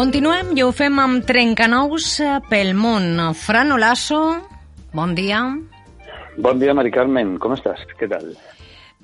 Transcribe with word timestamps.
Continuem 0.00 0.54
i 0.56 0.62
ho 0.64 0.70
fem 0.72 0.96
amb 0.96 1.26
Trencanous 1.28 2.24
eh, 2.24 2.38
pel 2.48 2.70
món. 2.72 3.20
Fran 3.36 3.68
Olaso, 3.74 4.16
bon 4.96 5.12
dia. 5.12 5.42
Bon 6.40 6.56
dia, 6.56 6.72
Mari 6.72 6.88
Carmen. 6.94 7.34
Com 7.36 7.52
estàs? 7.52 7.82
Què 8.00 8.08
tal? 8.08 8.30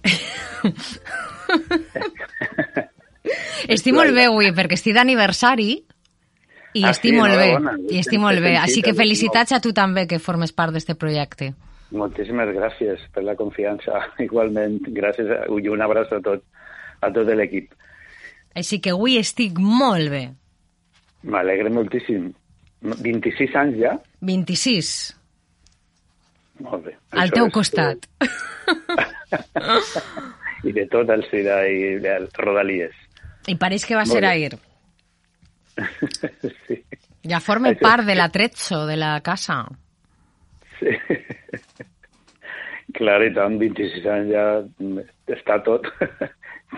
estic 3.77 3.93
molt 3.93 4.17
bé 4.17 4.25
avui 4.31 4.49
perquè 4.57 4.73
estic 4.79 4.97
d'aniversari 4.97 5.75
i 5.75 6.81
Ah, 6.81 6.95
estic 6.95 7.13
sí? 7.13 7.19
molt 7.19 7.37
bé. 7.37 7.51
Enhorabona. 7.51 7.77
I 7.93 8.01
estic 8.01 8.17
molt 8.25 8.41
bé. 8.41 8.57
Així 8.63 8.81
que 8.81 8.97
felicitats 8.97 9.53
a 9.53 9.61
tu 9.61 9.77
també 9.77 10.07
que 10.09 10.17
formes 10.31 10.57
part 10.57 10.73
d'aquest 10.73 10.97
projecte. 10.97 11.53
Moltíssimes 11.93 12.57
gràcies 12.57 13.05
per 13.13 13.21
la 13.29 13.37
confiança. 13.37 14.01
Igualment, 14.31 14.81
gràcies 14.97 15.29
a, 15.29 15.45
i 15.45 15.69
un 15.77 15.85
abraç 15.85 16.09
a 16.17 16.25
tot, 16.25 16.41
a 17.05 17.13
tot 17.13 17.29
l'equip. 17.37 17.77
Així 18.57 18.81
que 18.81 18.97
avui 18.97 19.21
estic 19.21 19.61
molt 19.61 20.09
bé. 20.17 20.25
M'alegra 21.27 21.71
moltíssim. 21.75 22.29
26 22.87 23.55
anys 23.59 23.79
ja? 23.81 23.97
26, 24.23 24.91
Molt 26.63 26.85
bé. 26.87 26.93
al 27.19 27.31
teu 27.35 27.49
costat. 27.51 28.07
I 30.67 30.73
de 30.73 30.87
tot 30.91 31.11
el 31.11 31.25
Sida 31.31 31.67
i 31.69 31.99
del 32.03 32.29
Rodalies. 32.37 32.95
I 33.51 33.55
pareix 33.61 33.85
que 33.87 33.95
va 33.99 34.05
Molt 34.07 34.13
ser 34.13 34.23
bé. 34.23 34.29
ahir. 34.29 34.59
sí. 36.67 36.77
Ja 37.27 37.41
formen 37.43 37.75
Això 37.75 37.83
part 37.83 38.05
de 38.07 38.15
l'atretzo 38.17 38.87
de 38.87 38.97
la 39.01 39.21
casa. 39.27 39.65
sí. 40.79 40.91
Clar, 42.97 43.19
i 43.27 43.33
tant, 43.35 43.59
26 43.61 44.07
anys 44.09 44.31
ja 44.33 44.45
està 45.35 45.59
tot, 45.67 45.83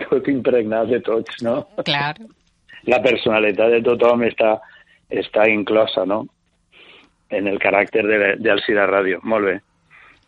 tot 0.01 0.27
impregnat 0.27 0.87
de 0.91 0.99
tots, 1.05 1.37
no? 1.45 1.61
Clar. 1.87 2.15
La 2.87 3.01
personalitat 3.03 3.73
de 3.75 3.81
tothom 3.85 4.23
està, 4.27 4.57
està 5.09 5.47
inclosa, 5.51 6.05
no?, 6.05 6.25
en 7.29 7.47
el 7.47 7.59
caràcter 7.61 8.03
de, 8.07 8.19
Ràdio. 8.89 9.19
Molt 9.23 9.45
bé, 9.45 9.57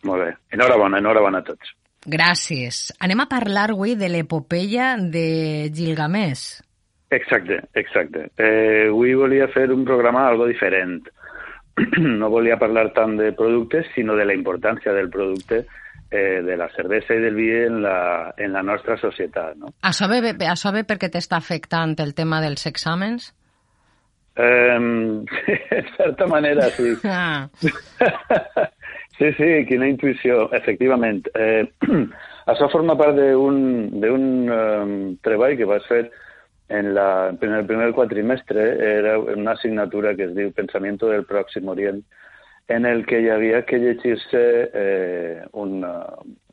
molt 0.06 0.22
bé. 0.22 0.34
Enhorabona, 0.54 1.00
enhorabona 1.02 1.40
a 1.42 1.46
tots. 1.46 1.72
Gràcies. 2.06 2.92
Anem 3.02 3.22
a 3.22 3.28
parlar 3.30 3.70
avui 3.70 3.96
de 3.98 4.08
l'epopeia 4.08 4.96
de 4.98 5.70
Gilgamesh. 5.74 6.62
Exacte, 7.10 7.58
exacte. 7.74 8.30
Eh, 8.38 8.88
avui 8.88 9.14
volia 9.14 9.48
fer 9.48 9.68
un 9.70 9.84
programa 9.84 10.28
algo 10.28 10.46
diferent. 10.46 11.02
no 11.98 12.30
volia 12.30 12.58
parlar 12.58 12.92
tant 12.94 13.16
de 13.18 13.32
productes, 13.32 13.86
sinó 13.94 14.14
de 14.16 14.24
la 14.24 14.34
importància 14.34 14.94
del 14.94 15.10
producte 15.10 15.64
eh, 16.12 16.42
de 16.44 16.56
la 16.60 16.68
cervesa 16.76 17.16
i 17.16 17.22
del 17.24 17.34
vi 17.34 17.48
en 17.64 17.80
la, 17.82 18.34
en 18.36 18.52
la 18.52 18.62
nostra 18.62 18.98
societat, 19.00 19.56
no? 19.56 19.72
Això 19.88 20.08
ve, 20.12 20.20
això 20.46 20.72
ve 20.76 20.84
perquè 20.84 21.08
t'està 21.10 21.40
afectant 21.40 21.96
el 22.04 22.12
tema 22.14 22.42
dels 22.44 22.68
exàmens? 22.68 23.32
Eh, 24.36 24.76
en 24.76 25.90
certa 25.96 26.28
manera, 26.28 26.68
sí. 26.76 26.94
Ah, 27.08 27.48
Sí, 29.18 29.28
sí, 29.36 29.48
quina 29.68 29.86
intuïció, 29.86 30.48
efectivament. 30.56 31.26
Eh, 31.38 31.62
això 32.50 32.66
forma 32.72 32.96
part 32.98 33.14
d'un 33.14 34.26
eh, 34.50 34.86
treball 35.22 35.54
que 35.58 35.68
vas 35.68 35.84
fer 35.86 36.06
en, 36.72 36.88
la, 36.96 37.28
en 37.30 37.52
el 37.52 37.66
primer 37.68 37.92
quatrimestre, 37.94 38.64
era 38.96 39.18
una 39.20 39.52
assignatura 39.52 40.16
que 40.16 40.30
es 40.30 40.34
diu 40.34 40.50
Pensamiento 40.56 41.10
del 41.12 41.26
Pròxim 41.28 41.68
Orient, 41.68 42.00
en 42.72 42.86
el 42.86 43.04
que 43.06 43.20
hi 43.20 43.28
havia 43.28 43.62
que 43.68 43.78
llegir-se 43.78 44.42
eh, 44.72 45.42
una, 45.52 45.92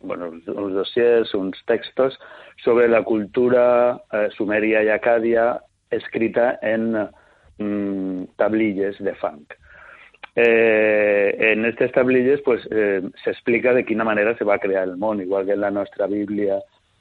bueno, 0.01 0.29
uns 0.31 0.73
dossiers, 0.75 1.33
uns 1.33 1.57
textos 1.65 2.17
sobre 2.63 2.87
la 2.87 3.03
cultura 3.03 3.63
eh, 4.11 4.27
sumèria 4.35 4.83
i 4.83 4.91
acàdia 4.91 5.53
escrita 5.95 6.57
en 6.61 6.91
mm, 6.97 8.35
tablilles 8.37 8.99
de 8.99 9.15
fang. 9.21 9.45
Eh, 10.35 11.35
en 11.51 11.65
estas 11.65 11.91
tablilles 11.91 12.41
pues 12.45 12.67
eh, 12.71 13.01
se 13.23 13.31
explica 13.31 13.73
de 13.73 13.85
quina 13.85 14.03
manera 14.03 14.37
se 14.37 14.45
va 14.45 14.59
crear 14.59 14.87
el 14.87 14.97
món, 14.97 15.21
igual 15.21 15.45
que 15.45 15.53
en 15.53 15.61
la 15.61 15.71
nostra 15.71 16.07
Bíblia 16.07 16.59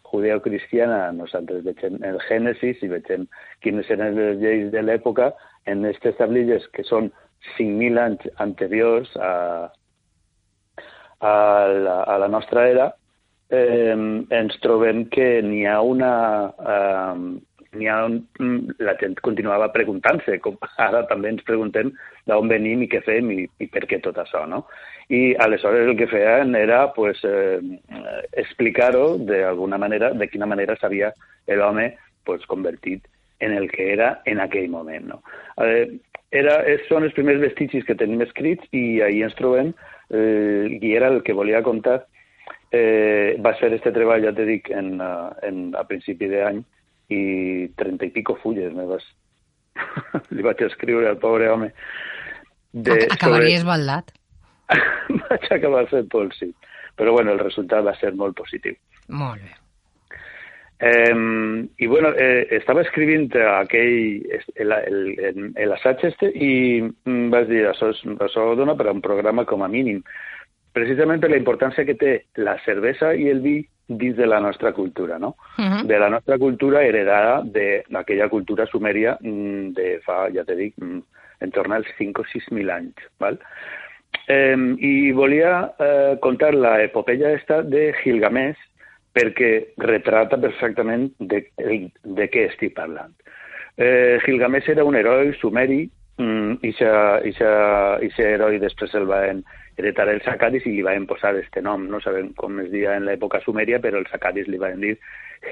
judeocristiana, 0.09 1.13
nosaltres 1.13 1.65
veiem 1.67 1.99
el 2.07 2.17
Gènesis 2.25 2.81
i 2.83 2.89
veiem 2.89 3.27
quines 3.65 3.91
eren 3.93 4.17
les 4.17 4.39
lleis 4.41 4.71
de 4.73 4.83
l'època, 4.83 5.35
en 5.69 5.85
aquestes 5.85 6.17
tablilles 6.17 6.65
que 6.73 6.87
són 6.89 7.11
5.000 7.57 8.01
anys 8.03 8.25
anteriors 8.45 9.11
a, 9.17 9.33
a, 11.21 11.33
la, 11.87 12.03
a 12.03 12.17
la 12.19 12.29
nostra 12.29 12.69
era, 12.69 12.89
eh, 13.51 13.95
ens 14.41 14.59
trobem 14.65 15.07
que 15.13 15.39
n'hi 15.43 15.67
ha 15.67 15.81
una... 15.83 16.15
Eh, 16.75 17.45
ha 17.89 17.99
un, 18.09 18.15
la 18.81 18.95
gent 18.99 19.19
continuava 19.23 19.69
preguntant-se, 19.75 20.39
com 20.43 20.57
ara 20.81 21.03
també 21.07 21.29
ens 21.35 21.45
preguntem 21.47 21.91
d'on 22.27 22.49
venim 22.49 22.83
i 22.83 22.89
què 22.91 23.03
fem 23.05 23.29
i, 23.35 23.45
i 23.61 23.69
per 23.69 23.85
què 23.91 24.01
tot 24.03 24.17
això, 24.19 24.47
no? 24.49 24.63
I 25.13 25.35
aleshores 25.45 25.87
el 25.87 25.97
que 25.97 26.09
feien 26.09 26.57
era 26.57 26.81
pues, 26.97 27.21
eh, 27.29 27.61
explicar-ho 28.41 29.19
d'alguna 29.21 29.79
manera, 29.79 30.15
de 30.17 30.29
quina 30.33 30.49
manera 30.49 30.77
s'havia 30.81 31.13
l'home 31.61 31.91
pues, 32.25 32.45
convertit 32.49 33.05
en 33.41 33.53
el 33.53 33.71
que 33.71 33.93
era 33.93 34.23
en 34.27 34.41
aquell 34.41 34.69
moment, 34.71 35.07
no? 35.15 35.23
Eh, 35.65 35.99
era, 36.31 36.59
són 36.89 37.07
els 37.07 37.15
primers 37.17 37.41
vestigis 37.41 37.87
que 37.89 37.97
tenim 37.97 38.21
escrits 38.25 38.67
i 38.77 39.01
ahir 39.05 39.25
ens 39.29 39.37
trobem, 39.39 39.73
eh, 40.11 40.79
i 40.81 40.95
era 40.97 41.09
el 41.13 41.23
que 41.25 41.37
volia 41.37 41.63
contar, 41.65 42.03
eh, 42.71 43.37
va 43.45 43.55
fer 43.61 43.73
este 43.73 43.93
treball, 43.95 44.27
ja 44.27 44.35
te 44.37 44.45
dic, 44.49 44.69
en, 44.75 44.99
uh, 45.01 45.33
en, 45.47 45.71
a 45.79 45.85
principi 45.89 46.29
d'any, 46.29 46.61
i 47.09 47.23
trenta 47.81 48.09
i 48.09 48.13
pico 48.13 48.37
fulles 48.43 48.75
me 48.77 48.85
vas... 48.89 49.05
li 50.35 50.45
vaig 50.45 50.61
escriure 50.67 51.09
al 51.09 51.21
pobre 51.23 51.49
home. 51.49 51.71
De, 52.73 53.07
Acabaries 53.15 53.63
sobre... 53.63 53.71
baldat. 53.71 54.13
vaig 55.23 55.49
acabar 55.55 55.87
fent 55.89 56.11
pols, 56.13 56.37
sí. 56.43 56.51
Però 56.99 57.15
bueno, 57.15 57.33
el 57.33 57.41
resultat 57.41 57.87
va 57.87 57.95
ser 57.97 58.13
molt 58.19 58.37
positiu. 58.37 58.77
Molt 59.15 59.41
bé. 59.41 59.58
Eh, 60.81 61.69
I 61.77 61.87
bueno, 61.87 62.13
eh, 62.17 62.47
estava 62.55 62.85
escrivint 62.85 63.33
aquell, 63.35 64.23
l'assaig 64.63 66.05
este 66.07 66.31
i 66.31 66.53
mm, 66.83 67.31
vas 67.35 67.49
dir, 67.51 67.65
això, 67.67 67.91
és, 67.91 68.05
això 68.29 68.53
dona 68.59 68.77
per 68.79 68.87
a 68.87 68.95
un 68.95 69.03
programa 69.03 69.45
com 69.45 69.65
a 69.67 69.71
mínim. 69.73 70.05
Precisament 70.73 71.21
per 71.21 71.33
la 71.33 71.41
importància 71.41 71.85
que 71.85 71.99
té 71.99 72.13
la 72.39 72.55
cervesa 72.63 73.11
i 73.15 73.27
el 73.33 73.43
vi 73.43 73.57
dins 73.89 74.17
de 74.17 74.27
la 74.29 74.39
nostra 74.39 74.73
cultura, 74.73 75.19
no? 75.19 75.35
Uh 75.59 75.65
-huh. 75.65 75.87
De 75.87 75.99
la 75.99 76.11
nostra 76.11 76.39
cultura 76.39 76.85
heredada 76.85 77.43
d'aquella 77.43 78.29
cultura 78.29 78.67
sumèria 78.67 79.17
de 79.21 79.99
fa, 80.05 80.31
ja 80.31 80.45
te 80.45 80.55
dic, 80.55 80.75
en 81.41 81.51
torno 81.51 81.75
als 81.75 81.89
5 81.97 82.23
o 82.23 82.25
6 82.25 82.53
mil 82.53 82.71
anys, 82.71 82.95
val? 83.19 83.39
Eh, 84.29 84.57
I 84.79 85.13
volia 85.13 85.73
eh, 85.79 86.19
contar 86.21 86.55
l'epopeia 86.55 87.33
esta 87.33 87.63
de 87.63 87.95
Gilgamesh 88.03 88.59
perquè 89.15 89.53
retrata 89.83 90.39
perfectament 90.41 91.09
de, 91.19 91.45
de, 91.57 92.29
què 92.33 92.49
estic 92.49 92.75
parlant. 92.77 93.15
Eh, 93.79 94.19
Gilgamesh 94.25 94.71
era 94.75 94.85
un 94.85 94.99
heroi 94.99 95.33
sumeri 95.39 95.85
mm, 96.19 96.59
i 96.67 96.73
aquest 96.75 98.21
heroi 98.25 98.59
després 98.63 98.95
el 98.99 99.07
van 99.07 99.45
heretar 99.79 100.09
els 100.11 100.27
acadis 100.27 100.67
i 100.67 100.75
li 100.75 100.83
van 100.83 101.07
posar 101.07 101.37
este 101.39 101.63
nom. 101.63 101.87
No 101.87 102.01
sabem 102.03 102.33
com 102.39 102.59
es 102.65 102.71
dia 102.73 102.97
en 102.99 103.07
l'època 103.07 103.41
sumèria, 103.45 103.79
però 103.79 104.01
els 104.03 104.13
acadis 104.15 104.51
li 104.51 104.59
van 104.59 104.83
dir 104.83 104.97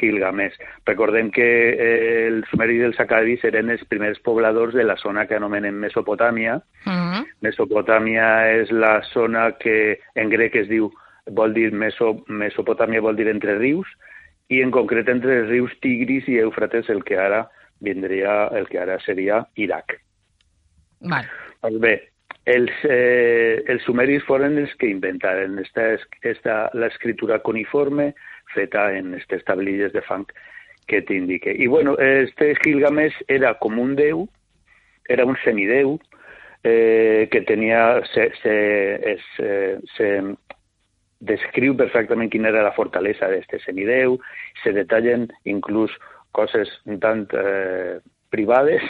Gilgamesh. 0.01 0.59
Recordem 0.87 1.31
que 1.31 1.47
eh, 1.71 2.27
els 2.27 2.51
sumeris 2.51 2.83
i 2.83 2.87
els 2.89 3.45
eren 3.47 3.71
els 3.71 3.85
primers 3.87 4.19
pobladors 4.27 4.75
de 4.75 4.85
la 4.85 4.97
zona 4.99 5.27
que 5.27 5.39
anomenem 5.39 5.79
Mesopotàmia. 5.87 6.61
Uh 6.87 6.93
-huh. 6.93 7.25
Mesopotàmia 7.43 8.61
és 8.61 8.71
la 8.71 9.01
zona 9.13 9.53
que 9.53 9.99
en 10.15 10.29
grec 10.29 10.57
es 10.57 10.69
diu 10.69 10.91
vol 11.35 11.55
dir 11.55 11.73
Meso, 11.73 12.25
Mesopotàmia 12.29 13.03
vol 13.03 13.17
dir 13.17 13.29
entre 13.31 13.59
rius 13.59 13.89
i 14.53 14.61
en 14.63 14.71
concret 14.75 15.09
entre 15.11 15.41
els 15.43 15.49
rius 15.51 15.73
Tigris 15.83 16.29
i 16.31 16.39
Eufrates 16.43 16.91
el 16.93 17.03
que 17.05 17.19
ara 17.19 17.47
vindria 17.81 18.47
el 18.57 18.69
que 18.71 18.79
ara 18.79 18.99
seria 19.05 19.43
Iraq. 19.57 19.99
Vale. 21.01 21.29
Doncs 21.63 21.81
bé, 21.83 21.95
els, 22.47 22.73
eh, 22.89 23.63
els 23.67 23.83
sumeris 23.85 24.25
foren 24.25 24.57
els 24.59 24.73
que 24.81 24.89
inventaren 24.89 25.59
esta, 25.59 25.97
esta, 26.23 26.57
l'escriptura 26.75 27.41
cuniforme 27.43 28.13
feta 28.55 28.93
en 28.95 29.15
aquestes 29.15 29.45
tablilles 29.45 29.93
de 29.93 30.03
fang 30.07 30.27
que 30.87 31.03
t'indique. 31.03 31.51
I 31.51 31.67
bueno, 31.67 31.97
este 31.99 32.55
Gilgamesh 32.63 33.17
era 33.27 33.55
com 33.59 33.79
un 33.83 33.97
déu, 33.99 34.29
era 35.09 35.27
un 35.27 35.37
semidéu, 35.43 35.99
eh, 36.63 37.29
que 37.31 37.41
tenia, 37.43 38.03
se, 38.15 38.31
se, 38.43 39.13
es, 39.13 39.25
eh, 39.39 39.79
se 39.97 40.23
descriu 41.21 41.77
perfectament 41.77 42.31
quina 42.31 42.51
era 42.53 42.65
la 42.67 42.75
fortalesa 42.77 43.29
d'este 43.31 43.61
semidéu, 43.65 44.19
se 44.63 44.73
detallen 44.77 45.31
inclús 45.49 45.95
coses 46.37 46.69
tant 47.01 47.25
eh, 47.33 47.99
privades 48.31 48.83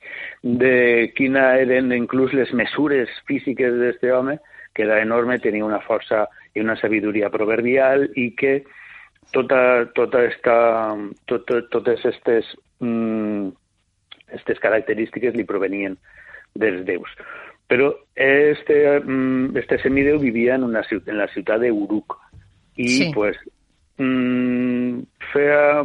de 0.62 1.12
quina 1.16 1.50
eren 1.60 1.92
inclús 1.92 2.32
les 2.32 2.52
mesures 2.56 3.10
físiques 3.28 3.76
d'aquest 3.76 4.12
home, 4.14 4.38
que 4.72 4.84
era 4.84 5.00
enorme, 5.02 5.38
tenia 5.40 5.64
una 5.64 5.82
força 5.84 6.26
i 6.54 6.60
una 6.64 6.76
sabidoria 6.80 7.30
proverbial 7.32 8.08
i 8.16 8.30
que 8.36 8.58
tota, 9.32 9.86
tota 9.96 10.24
esta, 10.24 10.56
tot, 11.28 11.50
totes 11.72 12.04
aquestes 12.04 12.52
mm, 12.80 13.48
característiques 14.62 15.36
li 15.36 15.44
provenien 15.48 15.96
dels 16.56 16.84
déus. 16.88 17.10
Però 17.66 17.90
este, 18.14 19.00
mm, 19.00 19.56
este 19.56 19.78
semideu 19.82 20.18
vivia 20.18 20.54
en, 20.54 20.64
una, 20.64 20.84
en 20.86 21.18
la 21.18 21.26
ciutat 21.32 21.64
d'Uruk 21.64 22.14
i 22.76 22.88
sí. 22.88 23.10
pues, 23.14 23.36
mm, 23.98 25.02
feia... 25.32 25.82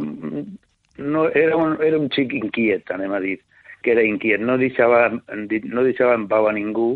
No, 0.98 1.24
era, 1.30 1.56
un, 1.56 1.78
era 1.82 1.98
un 1.98 2.10
xic 2.12 2.34
inquiet, 2.36 2.90
anem 2.92 3.14
a 3.16 3.20
dir, 3.24 3.38
que 3.82 3.94
era 3.94 4.04
inquiet, 4.04 4.42
no 4.44 4.58
deixava, 4.60 5.06
no 5.08 5.84
deixava 5.86 6.14
en 6.14 6.26
pau 6.28 6.46
a 6.46 6.52
ningú 6.52 6.92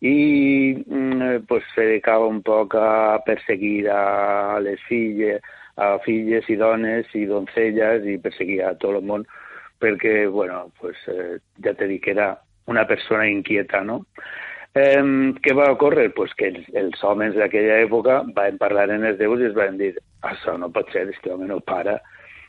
i 0.00 0.74
mm, 0.74 1.44
pues, 1.46 1.62
se 1.74 1.84
dedicava 1.84 2.26
un 2.26 2.40
poc 2.42 2.74
a 2.80 3.20
perseguir 3.26 3.86
a 3.92 4.58
les 4.64 4.80
filles, 4.88 5.44
a 5.76 5.98
filles 6.02 6.48
i 6.50 6.56
dones 6.56 7.12
i 7.14 7.26
doncelles 7.30 8.08
i 8.08 8.18
perseguia 8.22 8.72
a 8.72 8.78
tot 8.80 8.96
el 8.96 9.06
món 9.06 9.28
perquè, 9.78 10.26
bueno, 10.32 10.70
pues, 10.80 10.96
eh, 11.12 11.38
ja 11.62 11.74
t'he 11.76 11.88
dit 11.90 12.02
que 12.02 12.14
era 12.16 12.32
una 12.66 12.86
persona 12.86 13.28
inquieta, 13.28 13.82
no? 13.84 14.04
Eh, 14.74 15.02
què 15.38 15.54
va 15.54 15.70
ocórrer? 15.70 16.08
Pues 16.14 16.34
que 16.34 16.48
els, 16.50 16.66
els 16.74 17.04
homes 17.06 17.36
d'aquella 17.38 17.78
època 17.84 18.22
van 18.34 18.58
parlar 18.58 18.88
en 18.90 19.06
els 19.06 19.18
déus 19.20 19.40
i 19.40 19.48
es 19.50 19.54
van 19.54 19.78
dir 19.78 19.92
això 20.26 20.56
no 20.58 20.72
pot 20.74 20.90
ser, 20.90 21.06
este 21.12 21.30
home 21.30 21.46
no 21.46 21.60
para, 21.60 22.00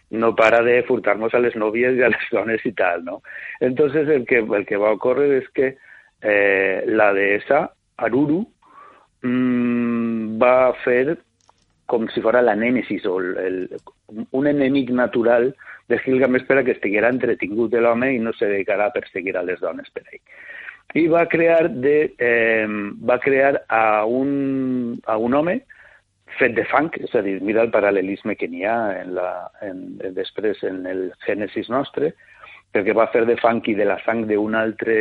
no 0.09 0.33
para 0.35 0.63
de 0.65 0.79
furtar-nos 0.87 1.35
a 1.35 1.43
les 1.43 1.55
nòvies 1.59 1.99
i 1.99 2.05
a 2.05 2.09
les 2.09 2.31
dones 2.31 2.65
i 2.65 2.73
tal, 2.73 3.03
no? 3.05 3.21
Entonces 3.59 4.09
el 4.09 4.25
que, 4.25 4.41
el 4.41 4.65
que 4.65 4.81
va 4.81 4.95
ocórrer 4.97 5.29
és 5.41 5.51
que 5.53 5.75
eh, 6.21 6.83
la 6.87 7.11
deessa 7.13 7.67
Aruru 7.97 8.41
mmm, 9.21 10.39
va 10.41 10.73
fer 10.83 11.17
com 11.85 12.07
si 12.13 12.21
fos 12.25 12.35
la 12.41 12.55
nèmesis 12.57 13.05
o 13.05 13.19
el, 13.21 13.37
el, 13.37 13.57
un 14.31 14.47
enemic 14.47 14.89
natural 14.89 15.51
de 15.89 15.99
Gilgamesh 16.01 16.47
per 16.47 16.59
a 16.59 16.63
que 16.65 16.73
estiguera 16.73 17.11
entretingut 17.13 17.71
de 17.71 17.81
l'home 17.81 18.11
i 18.15 18.19
no 18.19 18.33
se 18.33 18.49
dedicarà 18.49 18.89
a 18.89 18.95
perseguir 18.95 19.35
a 19.37 19.45
les 19.45 19.61
dones 19.61 19.89
per 19.93 20.03
ell. 20.09 20.21
I 20.95 21.07
va 21.11 21.25
crear, 21.27 21.69
de, 21.69 21.95
eh, 22.17 22.67
va 23.03 23.19
crear 23.19 23.57
a, 23.67 24.05
un, 24.05 24.95
a 25.05 25.17
un 25.17 25.33
home 25.33 25.59
fet 26.39 26.55
de 26.55 26.65
fang, 26.69 26.89
és 26.99 27.13
a 27.15 27.21
dir, 27.25 27.37
mira 27.45 27.63
el 27.63 27.71
paral·lelisme 27.73 28.35
que 28.39 28.47
n'hi 28.51 28.65
ha 28.67 28.77
en 29.01 29.13
la, 29.17 29.29
en, 29.65 29.83
després 30.15 30.63
en 30.67 30.85
el 30.89 31.07
Gènesis 31.25 31.69
nostre, 31.71 32.13
perquè 32.75 32.95
va 32.97 33.09
fer 33.13 33.25
de 33.29 33.37
fang 33.39 33.61
i 33.71 33.75
de 33.77 33.87
la 33.87 33.99
sang 34.03 34.25
d'un 34.27 34.57
altre, 34.59 34.97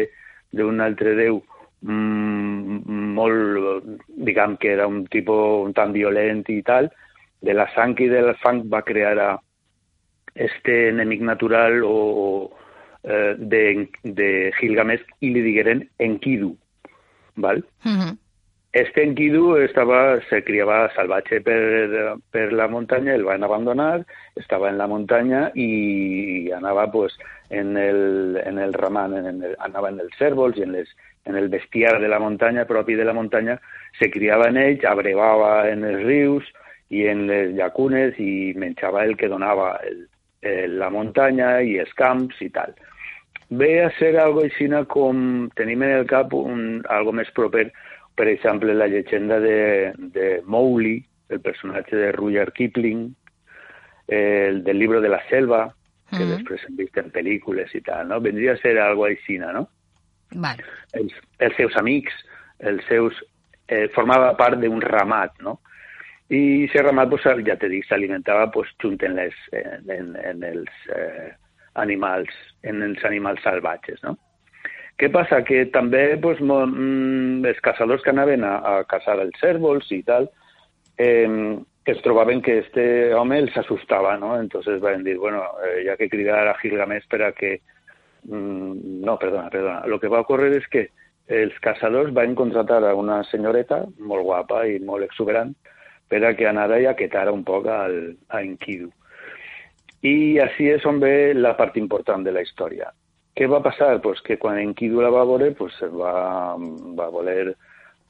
altre 0.55 1.15
déu 1.19 1.41
mm, 1.85 3.15
molt, 3.17 3.89
diguem 4.27 4.57
que 4.61 4.73
era 4.73 4.89
un 4.91 5.05
tipus 5.13 5.73
tan 5.77 5.93
violent 5.93 6.45
i 6.49 6.61
tal, 6.67 6.91
de 7.45 7.55
la 7.55 7.69
sang 7.75 7.95
i 8.01 8.09
del 8.09 8.33
fang 8.43 8.65
va 8.73 8.83
crear 8.83 9.17
a 9.21 9.31
este 10.35 10.89
enemic 10.89 11.21
natural 11.21 11.83
o, 11.85 11.95
o 11.95 12.29
eh, 13.05 13.35
de, 13.39 13.89
de 14.03 14.29
Gilgamesh 14.59 15.05
i 15.21 15.31
li 15.35 15.45
digueren 15.45 15.85
Enkidu, 15.99 16.55
val? 17.37 17.63
Uh 17.85 17.93
-huh. 17.93 18.13
Este 18.75 19.05
Enkidu 19.05 19.55
estaba, 19.59 20.21
se 20.29 20.43
criaba 20.43 20.93
salvaje 20.97 21.41
per, 21.41 22.17
per 22.33 22.53
la 22.53 22.67
muntanya, 22.67 23.15
el 23.15 23.23
van 23.23 23.45
abandonar, 23.45 24.05
estava 24.35 24.69
en 24.69 24.79
la 24.79 24.89
muntanya 24.91 25.53
i 25.55 26.51
anava 26.51 26.91
pues, 26.91 27.15
en, 27.51 27.77
el, 27.77 28.37
en 28.43 28.59
el 28.59 28.75
ramant, 28.75 29.15
en 29.15 29.45
el, 29.45 29.55
anava 29.63 29.93
en 29.95 30.03
els 30.03 30.19
cèrvols 30.19 30.59
i 30.59 30.67
en 30.67 30.75
les 30.75 30.91
en 31.25 31.39
el 31.39 31.49
bestiar 31.49 32.01
de 32.03 32.11
la 32.11 32.19
muntanya, 32.19 32.67
propi 32.67 32.99
de 32.99 33.05
la 33.07 33.15
muntanya, 33.15 33.61
se 33.97 34.11
criava 34.11 34.51
en 34.51 34.59
ells, 34.59 34.83
abrevava 34.85 35.71
en 35.71 35.87
els 35.87 36.03
rius 36.03 36.51
i 36.91 37.07
en 37.07 37.29
les 37.31 37.55
llacunes 37.55 38.19
i 38.19 38.53
menjava 38.59 39.07
el 39.07 39.15
que 39.17 39.31
donava 39.31 39.77
el, 39.87 40.03
el, 40.43 40.77
la 40.83 40.91
muntanya 40.91 41.61
i 41.63 41.79
els 41.79 41.95
camps 41.95 42.43
i 42.43 42.51
tal. 42.51 42.75
Ve 43.55 43.85
a 43.85 43.91
ser 44.01 44.17
algo 44.19 44.43
així 44.43 44.67
com 44.89 45.49
tenim 45.55 45.87
en 45.87 45.99
el 46.01 46.07
cap 46.11 46.35
un, 46.35 46.83
algo 46.91 47.13
més 47.13 47.31
proper, 47.39 47.71
per 48.15 48.29
exemple, 48.29 48.75
la 48.75 48.87
llegenda 48.87 49.41
de, 49.41 49.93
de 49.97 50.43
Mowgli, 50.45 51.05
el 51.29 51.41
personatge 51.41 51.97
de 51.97 52.13
Rudyard 52.13 52.53
Kipling, 52.53 53.15
el 54.07 54.63
del 54.63 54.79
libro 54.79 55.01
de 55.01 55.09
la 55.09 55.23
selva, 55.29 55.75
que 56.11 56.17
mm 56.17 56.21
-hmm. 56.21 56.37
després 56.37 56.65
hem 56.65 56.77
vist 56.77 56.97
en 56.99 57.11
pel·lícules 57.11 57.75
i 57.75 57.81
tal, 57.81 58.09
no? 58.09 58.21
Vendria 58.21 58.53
a 58.53 58.57
ser 58.57 58.79
algo 58.79 59.05
així, 59.05 59.39
no? 59.39 59.69
Vale. 60.31 60.65
Els, 60.93 61.15
els 61.39 61.57
seus 61.57 61.77
amics, 61.77 62.13
els 62.59 62.85
seus... 62.87 63.15
Eh, 63.67 63.89
formava 63.89 64.37
part 64.37 64.61
d'un 64.61 64.81
ramat, 64.81 65.41
no? 65.41 65.61
I 66.29 66.65
aquest 66.65 66.85
ramat, 66.85 67.09
pues, 67.09 67.23
ja 67.47 67.57
t'he 67.57 67.69
dit, 67.69 67.85
s'alimentava 67.89 68.51
pues, 68.51 68.69
junt 68.83 69.03
en, 69.03 69.15
les, 69.17 69.35
en, 69.53 70.17
en 70.17 70.43
els 70.43 70.71
eh, 70.95 71.33
animals, 71.75 72.29
en 72.63 72.83
els 72.83 73.05
animals 73.05 73.43
salvatges, 73.43 74.03
no? 74.03 74.19
Què 74.99 75.11
passa? 75.11 75.43
Que 75.43 75.65
també 75.75 76.15
mm, 76.17 77.45
els 77.51 77.61
caçadors 77.61 78.03
que 78.03 78.13
anaven 78.15 78.45
a, 78.47 78.57
a 78.59 78.75
caçar 78.89 79.19
els 79.21 79.39
cèrvols 79.43 79.91
i 79.93 80.03
tal, 80.07 80.29
eh, 80.99 81.29
es 81.85 82.01
trobaven 82.03 82.41
que 82.41 82.59
este 82.63 83.13
home 83.15 83.39
els 83.43 83.57
assustava, 83.59 84.17
no? 84.17 84.39
Entonces 84.41 84.81
van 84.81 85.03
dir, 85.05 85.19
bueno, 85.19 85.43
eh, 85.67 85.83
hi 85.85 85.89
ha 85.89 85.97
que 85.97 86.09
cridar 86.09 86.47
a 86.49 86.59
Gilgamesh 86.63 87.09
per 87.11 87.23
a 87.23 87.33
que 87.33 87.59
Mm, 88.27 89.05
no, 89.05 89.19
perdona, 89.19 89.51
perdona. 89.51 89.87
Lo 89.87 90.01
que 90.01 90.09
va 90.09 90.23
ocórrer 90.25 90.53
és 90.57 90.67
que 90.73 90.89
els 91.29 91.57
caçadors 91.65 92.13
van 92.17 92.35
contratar 92.37 92.83
a 92.85 92.95
una 92.97 93.23
senyoreta 93.29 93.83
molt 93.99 94.25
guapa 94.25 94.65
i 94.69 94.79
molt 94.81 95.05
exuberant 95.05 95.55
per 96.09 96.23
a 96.25 96.35
que 96.37 96.49
anara 96.49 96.81
i 96.81 96.89
aquetara 96.89 97.33
un 97.33 97.45
poc 97.45 97.69
al, 97.69 97.99
a 98.29 98.41
Enkidu. 98.45 98.91
I 100.05 100.41
així 100.45 100.69
és 100.73 100.85
on 100.89 101.01
ve 101.01 101.33
la 101.35 101.55
part 101.57 101.77
important 101.81 102.25
de 102.25 102.33
la 102.33 102.43
història. 102.45 102.91
Què 103.35 103.47
va 103.51 103.63
passar? 103.63 104.01
Pues 104.03 104.21
que 104.23 104.39
quan 104.39 104.59
Enkidu 104.63 105.03
la 105.03 105.11
va 105.11 105.25
veure, 105.27 105.51
pues 105.59 105.75
va, 105.99 106.13
va, 106.99 107.09
voler, 107.11 107.55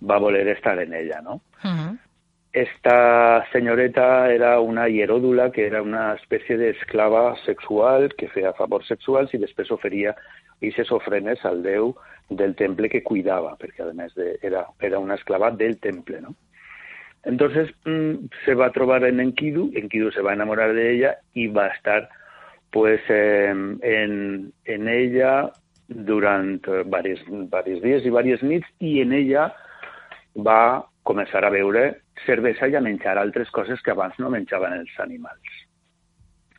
va 0.05 0.19
voler 0.21 0.47
estar 0.53 0.79
en 0.83 0.93
ella, 0.93 1.21
no? 1.23 1.41
Uh 1.65 1.71
-huh. 1.71 1.99
Esta 2.53 3.45
senyoreta 3.51 4.31
era 4.31 4.61
una 4.61 4.87
hieródula, 4.89 5.51
que 5.51 5.67
era 5.67 5.83
una 5.83 6.15
especie 6.15 6.57
de 6.57 6.71
esclava 6.71 7.35
sexual 7.45 8.15
que 8.15 8.29
feia 8.29 8.53
favors 8.53 8.87
sexuals 8.87 9.35
i 9.35 9.39
després 9.39 9.71
oferia 9.71 10.15
aquestes 10.57 10.93
ofrenes 10.93 11.45
al 11.45 11.63
déu 11.63 11.97
del 12.31 12.55
temple 12.55 12.89
que 12.89 13.03
cuidava, 13.03 13.57
perquè 13.59 13.83
a 13.83 13.93
més 13.93 14.15
de, 14.15 14.39
era, 14.43 14.67
era 14.81 14.99
una 14.99 15.15
esclava 15.15 15.51
del 15.51 15.79
temple, 15.81 16.21
¿no? 16.21 16.35
Entonces 17.25 17.71
mmm, 17.85 18.29
se 18.45 18.55
va 18.55 18.67
a 18.67 18.73
trobar 18.73 19.05
en 19.05 19.21
Enkidu, 19.21 19.71
Enkidu 19.75 20.13
se 20.13 20.23
va 20.23 20.31
a 20.31 20.35
enamorar 20.35 20.75
de 20.75 20.93
ella 20.93 21.19
y 21.33 21.49
va 21.49 21.67
a 21.67 21.75
estar 21.75 22.09
pues 22.75 23.01
eh, 23.09 23.55
en, 23.83 24.53
en 24.65 24.89
ella 24.89 25.53
durante 25.87 26.83
varios, 26.83 27.23
varios 27.29 27.81
días 27.81 28.05
y 28.05 28.11
varias 28.11 28.43
nits 28.43 28.67
y 28.81 29.01
en 29.01 29.13
ella 29.13 29.55
va 30.35 30.85
començar 31.05 31.45
a 31.45 31.53
beure 31.55 31.85
cervesa 32.27 32.67
i 32.67 32.75
a 32.75 32.83
menjar 32.83 33.15
altres 33.21 33.53
coses 33.55 33.79
que 33.85 33.93
abans 33.93 34.19
no 34.19 34.33
menjaven 34.33 34.75
els 34.81 34.91
animals. 34.99 35.55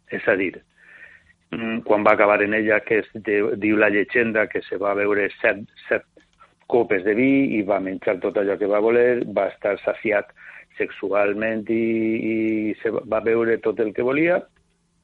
És 0.08 0.24
a 0.32 0.38
dir, 0.40 0.54
mm, 1.52 1.82
quan 1.84 2.06
va 2.08 2.14
acabar 2.14 2.42
en 2.44 2.54
ella, 2.54 2.80
que 2.80 3.00
es 3.00 3.12
diu 3.20 3.76
la 3.76 3.90
llegenda 3.90 4.48
que 4.48 4.62
se 4.62 4.78
va 4.78 4.96
beure 4.96 5.28
set, 5.42 5.66
set 5.90 6.08
copes 6.68 7.04
de 7.04 7.14
vi 7.14 7.58
i 7.60 7.62
va 7.62 7.84
menjar 7.84 8.22
tot 8.22 8.38
allò 8.38 8.56
que 8.58 8.72
va 8.72 8.80
voler, 8.80 9.26
va 9.26 9.50
estar 9.52 9.76
saciat 9.84 10.32
sexualment 10.78 11.68
i, 11.68 11.84
i 12.32 12.76
se 12.82 12.92
va 12.92 13.20
veure 13.20 13.58
tot 13.58 13.80
el 13.80 13.92
que 13.94 14.06
volia, 14.06 14.46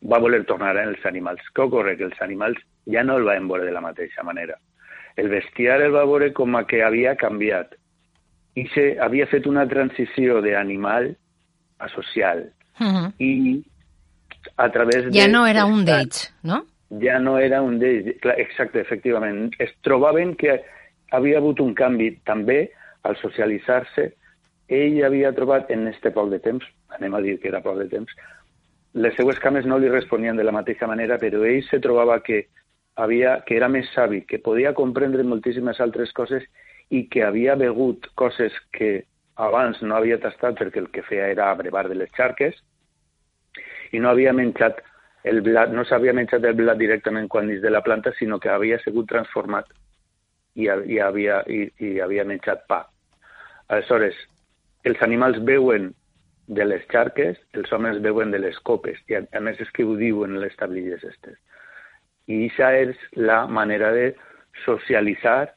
va 0.02 0.20
voler 0.20 0.44
tornar 0.46 0.76
als 0.78 1.06
animals. 1.06 1.42
Què 1.54 1.66
ocorre? 1.66 1.96
Que 1.98 2.08
els 2.10 2.22
animals 2.22 2.60
ja 2.90 3.04
no 3.04 3.18
el 3.18 3.28
van 3.28 3.48
veure 3.48 3.68
de 3.68 3.76
la 3.76 3.84
mateixa 3.84 4.24
manera. 4.24 4.58
El 5.16 5.30
bestiar 5.30 5.82
el 5.82 5.94
va 5.94 6.06
veure 6.08 6.32
com 6.34 6.56
a 6.56 6.66
que 6.66 6.82
havia 6.84 7.16
canviat 7.20 7.76
i 8.56 8.66
se 8.74 8.98
havia 9.00 9.28
fet 9.32 9.48
una 9.48 9.68
transició 9.68 10.42
d'animal 10.44 11.12
a 11.80 11.88
social. 11.90 12.50
Uh 12.80 12.88
-huh. 12.88 13.14
I 13.20 13.64
a 14.58 14.70
través 14.72 15.06
de... 15.06 15.12
Ja 15.20 15.28
no 15.28 15.46
era 15.48 15.66
un 15.66 15.86
d'ells, 15.86 16.34
no? 16.44 16.66
Ja 17.02 17.20
no 17.20 17.38
era 17.38 17.62
un 17.62 17.80
d'ells, 17.80 18.18
exacte, 18.38 18.82
efectivament. 18.82 19.54
Es 19.60 19.72
trobaven 19.82 20.36
que 20.36 20.62
havia 21.12 21.38
hagut 21.38 21.60
un 21.60 21.74
canvi 21.74 22.18
també 22.26 22.72
al 23.04 23.16
socialitzar-se. 23.18 24.14
Ell 24.68 25.04
havia 25.04 25.34
trobat 25.34 25.70
en 25.72 25.88
este 25.88 26.12
poc 26.12 26.30
de 26.30 26.40
temps, 26.40 26.66
anem 26.90 27.14
a 27.14 27.22
dir 27.22 27.40
que 27.40 27.48
era 27.48 27.62
poc 27.62 27.78
de 27.78 27.88
temps, 27.88 28.12
les 28.94 29.16
seues 29.16 29.40
cames 29.40 29.66
no 29.66 29.78
li 29.80 29.90
responien 29.90 30.36
de 30.36 30.44
la 30.44 30.52
mateixa 30.56 30.88
manera, 30.88 31.18
però 31.18 31.46
ell 31.48 31.64
se 31.68 31.80
trobava 31.80 32.20
que, 32.24 32.48
havia, 32.96 33.40
que 33.48 33.56
era 33.56 33.70
més 33.72 33.88
savi, 33.96 34.24
que 34.28 34.42
podia 34.44 34.74
comprendre 34.76 35.24
moltíssimes 35.24 35.80
altres 35.80 36.12
coses 36.12 36.44
i 36.92 37.06
que 37.08 37.24
havia 37.24 37.56
begut 37.56 38.10
coses 38.20 38.56
que 38.76 39.06
abans 39.40 39.80
no 39.82 39.96
havia 39.96 40.20
tastat 40.20 40.58
perquè 40.60 40.82
el 40.82 40.90
que 40.92 41.06
feia 41.08 41.30
era 41.32 41.50
abrevar 41.52 41.88
de 41.88 41.96
les 41.96 42.12
xarques 42.18 42.58
i 43.96 44.00
no 44.00 44.12
havia 44.12 44.34
menjat 44.36 44.82
el 45.24 45.42
blat, 45.46 45.72
no 45.72 45.86
s'havia 45.86 46.14
menjat 46.18 46.44
el 46.44 46.58
blat 46.58 46.80
directament 46.80 47.30
quan 47.30 47.48
dins 47.48 47.62
de 47.62 47.70
la 47.72 47.84
planta, 47.86 48.12
sinó 48.18 48.40
que 48.40 48.50
havia 48.50 48.80
sigut 48.84 49.08
transformat 49.08 49.70
i, 50.56 50.68
i, 50.68 51.00
havia, 51.00 51.42
i, 51.48 51.68
i 51.80 52.00
havia 52.02 52.26
menjat 52.28 52.66
pa. 52.68 52.84
Aleshores, 53.70 54.18
els 54.84 55.02
animals 55.06 55.40
veuen 55.48 55.92
de 56.48 56.66
les 56.66 56.84
xarques, 56.92 57.38
els 57.54 57.72
homes 57.72 58.02
veuen 58.02 58.32
de 58.32 58.40
les 58.40 58.58
copes, 58.68 59.00
i 59.10 59.16
a, 59.16 59.22
a 59.34 59.40
més 59.44 59.60
és 59.62 59.70
que 59.76 59.86
ho 59.86 59.96
diuen 60.00 60.40
les 60.42 60.56
tablilles 60.60 61.04
estes. 61.08 61.38
I 62.28 62.46
això 62.48 62.70
és 62.78 62.98
la 63.18 63.46
manera 63.48 63.92
de 63.96 64.12
socialitzar 64.66 65.54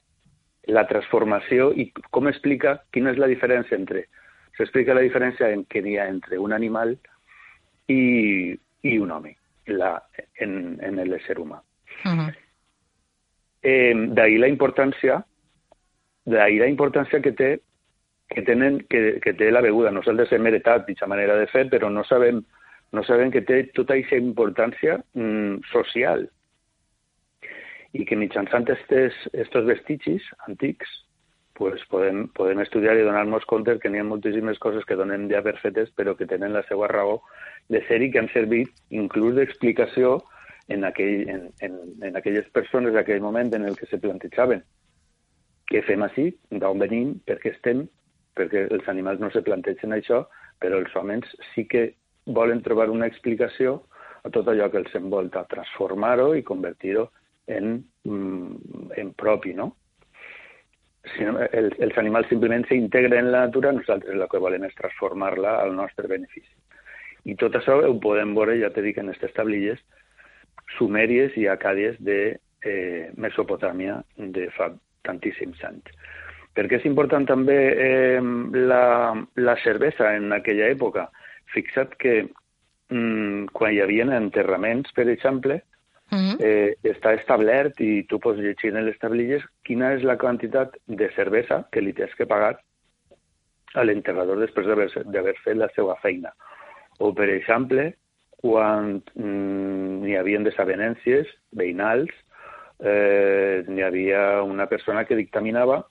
la 0.73 0.87
transformació 0.89 1.73
i 1.77 1.91
com 2.11 2.29
explica 2.29 2.79
quina 2.93 3.13
és 3.13 3.21
la 3.21 3.31
diferència 3.31 3.79
entre... 3.79 4.07
S'explica 4.55 4.95
la 4.95 5.03
diferència 5.03 5.49
en 5.51 5.65
què 5.67 5.81
hi 5.83 5.97
ha 5.99 6.07
entre 6.07 6.39
un 6.39 6.53
animal 6.55 6.93
i, 7.91 8.55
i 8.87 8.93
un 9.03 9.11
home 9.11 9.33
la, 9.67 9.97
en, 10.39 10.77
en 10.79 11.01
l'ésser 11.11 11.35
humà. 11.43 11.59
Uh 12.05 12.13
-huh. 12.13 12.35
eh, 13.63 13.95
D'ahir 14.15 14.39
la 14.39 14.49
importància 14.49 15.25
d'ahir 16.25 16.61
la 16.61 16.69
importància 16.73 17.21
que 17.21 17.33
té 17.33 17.51
que, 18.31 18.43
tenen, 18.43 18.81
que, 18.91 19.21
que 19.23 19.35
té 19.37 19.51
la 19.51 19.63
beguda. 19.65 19.93
Nosaltres 19.95 20.33
hem 20.33 20.47
heretat 20.51 20.85
aquesta 20.85 21.09
manera 21.11 21.37
de 21.39 21.49
fer, 21.53 21.67
però 21.73 21.91
no 21.93 22.05
sabem, 22.09 22.43
no 22.95 23.05
sabem 23.05 23.33
que 23.35 23.45
té 23.47 23.65
tota 23.77 23.97
aquesta 23.97 24.21
importància 24.21 24.99
mm, 25.15 25.65
social 25.73 26.27
i 27.95 28.05
que 28.09 28.19
mitjançant 28.19 28.67
aquests 28.67 29.59
vestigis 29.69 30.27
antics 30.49 31.01
pues 31.55 31.85
podem, 31.87 32.25
podem 32.35 32.59
estudiar 32.65 32.97
i 32.99 33.05
donar-nos 33.07 33.45
compte 33.47 33.77
que 33.79 33.91
n'hi 33.91 34.01
ha 34.03 34.07
moltíssimes 34.07 34.59
coses 34.59 34.83
que 34.89 34.97
donem 34.99 35.29
ja 35.31 35.43
per 35.47 35.55
fetes 35.61 35.93
però 35.95 36.17
que 36.19 36.27
tenen 36.27 36.57
la 36.57 36.65
seva 36.67 36.89
raó 36.91 37.21
de 37.71 37.79
ser 37.87 38.01
i 38.03 38.11
que 38.11 38.19
han 38.19 38.31
servit 38.33 38.73
inclús 38.91 39.37
d'explicació 39.37 40.17
en, 40.67 40.83
aquell, 40.83 41.29
en, 41.31 41.45
en, 41.63 41.77
en 42.03 42.19
aquelles 42.19 42.49
persones 42.51 42.97
d'aquell 42.97 43.23
moment 43.23 43.55
en 43.55 43.69
el 43.69 43.79
que 43.79 43.87
se 43.87 44.01
plantejaven 44.03 44.65
què 45.71 45.81
fem 45.87 46.03
així, 46.05 46.27
d'on 46.51 46.83
venim, 46.83 47.15
per 47.25 47.39
què 47.41 47.55
estem, 47.55 47.87
perquè 48.37 48.67
els 48.71 48.89
animals 48.91 49.21
no 49.23 49.31
se 49.31 49.43
plantegen 49.47 49.95
això, 49.97 50.25
però 50.61 50.81
els 50.83 50.95
homes 50.97 51.29
sí 51.53 51.67
que 51.71 51.95
volen 52.27 52.63
trobar 52.65 52.91
una 52.91 53.07
explicació 53.11 53.83
a 54.25 54.31
tot 54.33 54.49
allò 54.49 54.71
que 54.73 54.81
els 54.81 54.95
envolta, 54.97 55.45
transformar-ho 55.51 56.33
i 56.35 56.43
convertir-ho 56.43 57.09
en, 57.47 57.83
mm, 58.05 58.93
en 58.97 59.13
propi, 59.13 59.53
no? 59.55 59.75
Si 61.13 61.25
no 61.25 61.37
els, 61.45 61.75
els 61.85 61.99
animals 62.01 62.31
simplement 62.33 62.65
s'integren 62.65 63.27
en 63.27 63.33
la 63.33 63.45
natura, 63.47 63.75
nosaltres 63.77 64.17
el 64.17 64.25
que 64.33 64.41
volem 64.41 64.65
és 64.65 64.79
transformar-la 64.79 65.59
al 65.61 65.75
nostre 65.77 66.09
benefici. 66.09 66.55
I 67.29 67.37
tot 67.41 67.57
això 67.57 67.77
ho 67.85 67.93
podem 68.01 68.33
veure, 68.37 68.57
ja 68.61 68.71
t'he 68.73 68.85
dit, 68.85 68.97
en 68.99 69.13
aquestes 69.13 69.37
tablilles 69.37 69.81
sumèries 70.79 71.37
i 71.37 71.47
acàdies 71.49 72.01
de 72.01 72.19
eh, 72.65 73.11
Mesopotàmia 73.21 74.01
de 74.17 74.49
fa 74.57 74.71
tantíssims 75.05 75.61
anys. 75.69 75.93
Perquè 76.55 76.79
és 76.79 76.87
important 76.87 77.27
també 77.27 77.59
eh, 77.83 78.21
la, 78.55 79.15
la 79.43 79.57
cervesa 79.65 80.13
en 80.15 80.33
aquella 80.37 80.71
època. 80.71 81.09
Fixa't 81.55 81.97
que 81.99 82.15
mm, 82.25 83.51
quan 83.53 83.75
hi 83.75 83.81
havia 83.83 84.07
enterraments, 84.17 84.93
per 84.95 85.09
exemple, 85.09 85.63
uh 86.11 86.19
-huh. 86.19 86.37
eh, 86.41 86.77
està 86.83 87.15
establert 87.15 87.81
i 87.81 88.05
tu 88.05 88.21
pots 88.21 88.39
llegir 88.39 88.71
en 88.75 88.85
les 88.85 88.99
tablilles 88.99 89.43
quina 89.63 89.95
és 89.95 90.03
la 90.03 90.17
quantitat 90.17 90.77
de 90.87 91.11
cervesa 91.17 91.67
que 91.73 91.81
li 91.81 91.93
tens 91.93 92.15
que 92.15 92.27
pagar 92.27 92.59
a 93.75 93.85
l'enterrador 93.85 94.39
després 94.39 94.67
d'haver 94.67 95.37
fet 95.45 95.57
la 95.57 95.69
seva 95.75 95.97
feina. 95.97 96.31
O, 96.99 97.13
per 97.13 97.29
exemple, 97.29 97.95
quan 98.37 99.03
mm, 99.15 100.05
hi 100.07 100.17
havia 100.17 100.39
desavenències 100.39 101.27
veïnals, 101.53 102.11
eh, 102.79 103.65
hi 103.67 103.83
havia 103.83 104.43
una 104.43 104.67
persona 104.67 105.05
que 105.05 105.17
dictaminava 105.17 105.87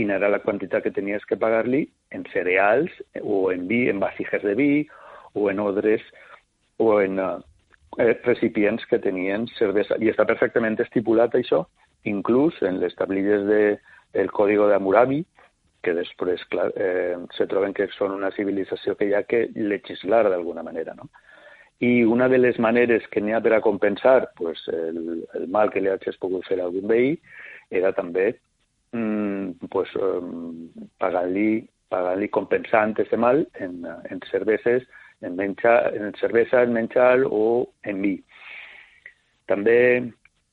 quina 0.00 0.16
era 0.16 0.30
la 0.32 0.40
quantitat 0.40 0.86
que 0.86 0.94
tenies 0.96 1.26
que 1.28 1.36
pagar-li 1.36 1.82
en 2.16 2.24
cereals 2.32 2.92
o 3.20 3.50
en 3.52 3.66
vi, 3.68 3.82
en 3.92 4.00
vasijes 4.00 4.42
de 4.46 4.54
vi 4.56 4.72
o 5.36 5.50
en 5.50 5.60
odres 5.60 6.00
o 6.80 7.02
en 7.02 7.20
eh, 7.20 8.14
recipients 8.24 8.86
que 8.88 8.98
tenien 9.04 9.44
cervesa. 9.58 10.00
I 10.00 10.08
està 10.08 10.24
perfectament 10.24 10.80
estipulat 10.80 11.36
això, 11.36 11.66
inclús 12.08 12.56
en 12.64 12.80
les 12.80 12.96
tablilles 12.96 13.44
de, 13.44 13.62
del 14.16 14.32
Código 14.32 14.70
de 14.70 14.78
Hammurabi, 14.78 15.20
que 15.84 15.92
després 15.96 16.40
clar, 16.48 16.70
eh, 16.80 17.20
se 17.36 17.44
troben 17.50 17.76
que 17.76 17.90
són 17.98 18.16
una 18.16 18.32
civilització 18.32 18.96
que 18.96 19.10
hi 19.10 19.16
ha 19.16 19.26
que 19.28 19.48
legislar 19.52 20.26
d'alguna 20.32 20.64
manera. 20.64 20.96
No? 20.96 21.10
I 21.84 22.06
una 22.08 22.28
de 22.32 22.40
les 22.40 22.56
maneres 22.56 23.04
que 23.12 23.20
n'hi 23.20 23.36
ha 23.36 23.44
per 23.44 23.58
a 23.58 23.64
compensar 23.64 24.30
pues, 24.36 24.64
el, 24.72 25.26
el 25.36 25.48
mal 25.48 25.68
que 25.72 25.84
li 25.84 25.92
hagis 25.92 26.16
pogut 26.20 26.48
fer 26.48 26.60
a 26.60 26.70
algun 26.70 26.88
veí 26.88 27.18
era 27.68 27.92
també 27.92 28.32
pues, 28.92 29.92
um, 29.96 30.68
pagant-li 30.98 31.62
pagant 31.90 32.26
compensant 32.30 32.94
aquest 32.94 33.16
mal 33.18 33.44
en, 33.58 33.82
en 33.86 34.22
cerveses, 34.30 34.86
en, 35.22 35.34
menjar, 35.36 35.94
en 35.94 36.14
cervesa, 36.20 36.62
en 36.62 36.72
menjar 36.72 37.24
o 37.26 37.68
en 37.82 38.00
vi. 38.02 38.14
També 39.50 39.80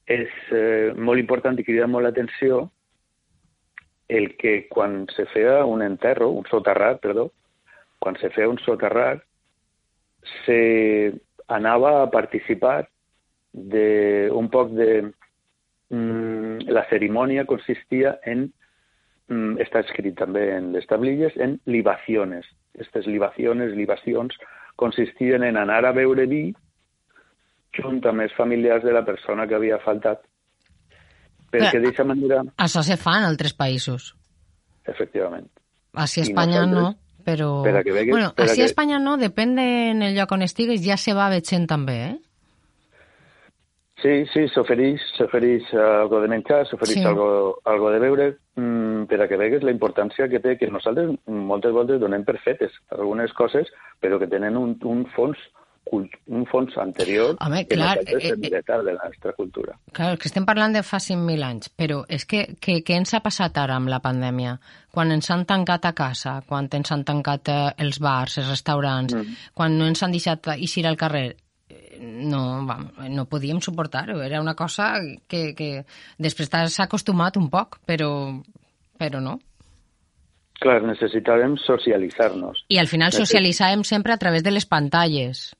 és 0.07 0.33
eh, 0.55 0.93
molt 0.95 1.19
important 1.21 1.57
i 1.59 1.65
crida 1.67 1.87
molt 1.87 2.07
l'atenció 2.07 2.65
el 4.07 4.35
que 4.39 4.67
quan 4.71 5.05
se 5.13 5.25
feia 5.33 5.65
un 5.67 5.83
enterro, 5.83 6.29
un 6.31 6.45
soterrat, 6.49 7.01
perdó, 7.03 7.27
quan 7.99 8.15
se 8.21 8.31
feia 8.31 8.47
un 8.49 8.59
soterrat, 8.63 9.23
se 10.45 11.11
anava 11.51 12.01
a 12.03 12.11
participar 12.11 12.87
de 13.51 14.29
un 14.31 14.49
poc 14.49 14.71
de... 14.77 15.11
Mm, 15.89 16.46
la 16.67 16.85
cerimònia 16.89 17.45
consistia 17.45 18.17
en, 18.25 18.47
mm, 19.29 19.57
està 19.63 19.83
escrit 19.85 20.17
també 20.17 20.49
en 20.55 20.71
les 20.73 20.87
tablilles, 20.87 21.35
en 21.37 21.59
libaciones. 21.65 22.45
Aquestes 22.75 23.07
libaciones, 23.07 23.73
libacions, 23.73 24.37
consistien 24.75 25.43
en 25.43 25.57
anar 25.57 25.83
a 25.85 25.91
beure 25.91 26.27
vi 26.29 26.53
junt 27.77 28.01
amb 28.05 28.23
els 28.25 28.33
familiars 28.37 28.83
de 28.83 28.93
la 28.93 29.03
persona 29.05 29.47
que 29.47 29.55
havia 29.57 29.79
faltat 29.83 30.23
perquè 31.51 31.79
d'aquesta 31.79 32.05
manera... 32.07 32.43
Això 32.63 32.83
se 32.85 32.97
fa 32.99 33.17
en 33.19 33.27
altres 33.27 33.53
països. 33.57 34.13
Efectivament. 34.87 35.47
Així 35.97 36.21
a 36.21 36.27
Espanya 36.27 36.65
no, 36.69 36.91
però... 37.25 37.49
Per 37.65 37.75
a 37.79 37.83
que 37.83 37.93
vegues, 37.95 38.13
bueno, 38.13 38.31
així 38.37 38.63
a. 38.63 38.69
Espanya 38.69 38.99
no, 39.03 39.17
depèn 39.21 39.55
de 39.57 39.67
en 39.91 40.03
el 40.09 40.17
lloc 40.17 40.33
on 40.35 40.45
estigues, 40.45 40.83
ja 40.85 40.97
se 41.01 41.15
va 41.17 41.29
veient 41.33 41.67
també, 41.69 41.97
eh? 42.11 42.15
Sí, 43.97 44.13
sí, 44.29 44.43
s'ofereix 44.53 45.01
s'ofereix 45.15 45.71
algo 45.81 46.19
de 46.21 46.29
menjar, 46.29 46.61
s'ofereix 46.69 46.99
sí. 46.99 47.05
algo, 47.09 47.27
algo 47.65 47.89
de 47.89 48.01
beure, 48.03 48.27
mmm, 48.59 49.07
per 49.09 49.23
a 49.23 49.27
que 49.29 49.39
vegues 49.41 49.65
la 49.65 49.73
importància 49.73 50.29
que 50.29 50.41
té, 50.43 50.53
que 50.59 50.69
nosaltres 50.69 51.15
moltes 51.25 51.73
voltes 51.73 52.01
donem 52.03 52.25
per 52.27 52.37
fetes 52.43 52.77
algunes 52.93 53.33
coses, 53.33 53.71
però 53.99 54.19
que 54.21 54.29
tenen 54.29 54.59
un, 54.59 54.77
un 54.85 55.05
fons 55.15 55.41
un 55.91 56.45
fons 56.51 56.75
anterior 56.77 57.37
Home, 57.39 57.65
clar, 57.65 57.99
que 58.03 58.17
eh, 58.17 58.33
eh, 58.33 58.61
de 58.61 58.93
la 58.93 59.05
nostra 59.05 59.33
cultura. 59.33 59.77
Clar, 59.93 60.17
que 60.19 60.27
estem 60.27 60.45
parlant 60.45 60.75
de 60.75 60.83
fa 60.83 60.99
5.000 60.99 61.45
anys, 61.47 61.71
però 61.71 62.01
és 62.09 62.25
que, 62.27 62.43
que 62.59 62.81
què 62.83 62.97
ens 62.99 63.13
ha 63.15 63.21
passat 63.23 63.57
ara 63.61 63.77
amb 63.79 63.91
la 63.91 64.01
pandèmia? 64.03 64.57
Quan 64.91 65.13
ens 65.15 65.31
han 65.31 65.45
tancat 65.47 65.87
a 65.87 65.93
casa, 65.95 66.41
quan 66.47 66.67
ens 66.73 66.91
han 66.91 67.05
tancat 67.07 67.51
eh, 67.53 67.59
els 67.83 68.01
bars, 68.03 68.37
els 68.41 68.51
restaurants, 68.51 69.15
mm. 69.15 69.51
quan 69.55 69.77
no 69.79 69.87
ens 69.87 70.03
han 70.03 70.15
deixat 70.15 70.51
eixir 70.57 70.87
al 70.87 70.99
carrer, 70.99 71.27
eh, 71.31 71.46
no, 72.01 72.41
vam, 72.67 72.87
no 73.13 73.25
podíem 73.29 73.61
suportar-ho. 73.61 74.21
Era 74.23 74.41
una 74.41 74.55
cosa 74.55 74.95
que, 75.27 75.53
que 75.57 75.83
després 76.17 76.49
t'has 76.49 76.79
acostumat 76.83 77.37
un 77.37 77.49
poc, 77.53 77.79
però, 77.85 78.09
però 78.97 79.21
no. 79.23 79.37
Clar, 80.57 80.81
necessitàvem 80.87 81.55
socialitzar-nos. 81.61 82.63
I 82.73 82.79
al 82.81 82.89
final 82.89 83.13
socialitzàvem 83.13 83.85
sempre 83.85 84.15
a 84.15 84.21
través 84.21 84.43
de 84.43 84.53
les 84.53 84.65
pantalles. 84.65 85.51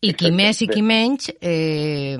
I 0.00 0.14
qui 0.16 0.30
més 0.32 0.62
i 0.64 0.68
qui 0.70 0.80
menys 0.80 1.28
eh, 1.44 2.16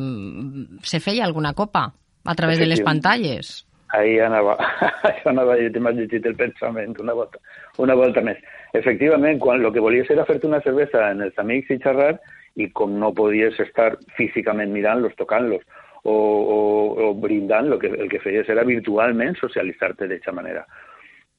se 0.85 1.00
feia 1.00 1.25
alguna 1.25 1.55
copa 1.57 1.87
a 2.25 2.35
través 2.35 2.59
de 2.59 2.67
les 2.67 2.83
pantalles. 2.85 3.64
Ahí 3.97 4.19
anava, 4.21 4.57
ahí 5.09 5.23
anava 5.26 5.57
jo 5.59 5.71
t'he 5.73 5.93
llegit 5.97 6.26
el 6.26 6.37
pensament 6.37 6.99
una 7.00 7.14
volta, 7.14 7.40
una 7.79 7.95
volta 7.95 8.21
més. 8.21 8.38
Efectivament, 8.75 9.40
quan 9.40 9.64
el 9.64 9.73
que 9.73 9.83
volies 9.83 10.11
era 10.11 10.26
fer-te 10.29 10.47
una 10.47 10.61
cervesa 10.62 11.09
en 11.11 11.25
els 11.26 11.38
amics 11.38 11.73
i 11.75 11.79
xerrar, 11.83 12.12
i 12.57 12.69
com 12.75 12.97
no 12.99 13.12
podies 13.14 13.59
estar 13.62 13.95
físicament 14.16 14.73
mirant-los, 14.75 15.14
tocant-los, 15.19 15.62
o, 16.02 16.12
o, 16.12 16.59
o 17.07 17.14
brindant, 17.14 17.71
el 17.73 17.78
que, 17.80 17.90
el 17.92 18.09
que 18.11 18.23
feies 18.25 18.49
era 18.49 18.64
virtualment 18.66 19.37
socialitzar-te 19.40 20.09
d'aquesta 20.09 20.35
manera. 20.37 20.64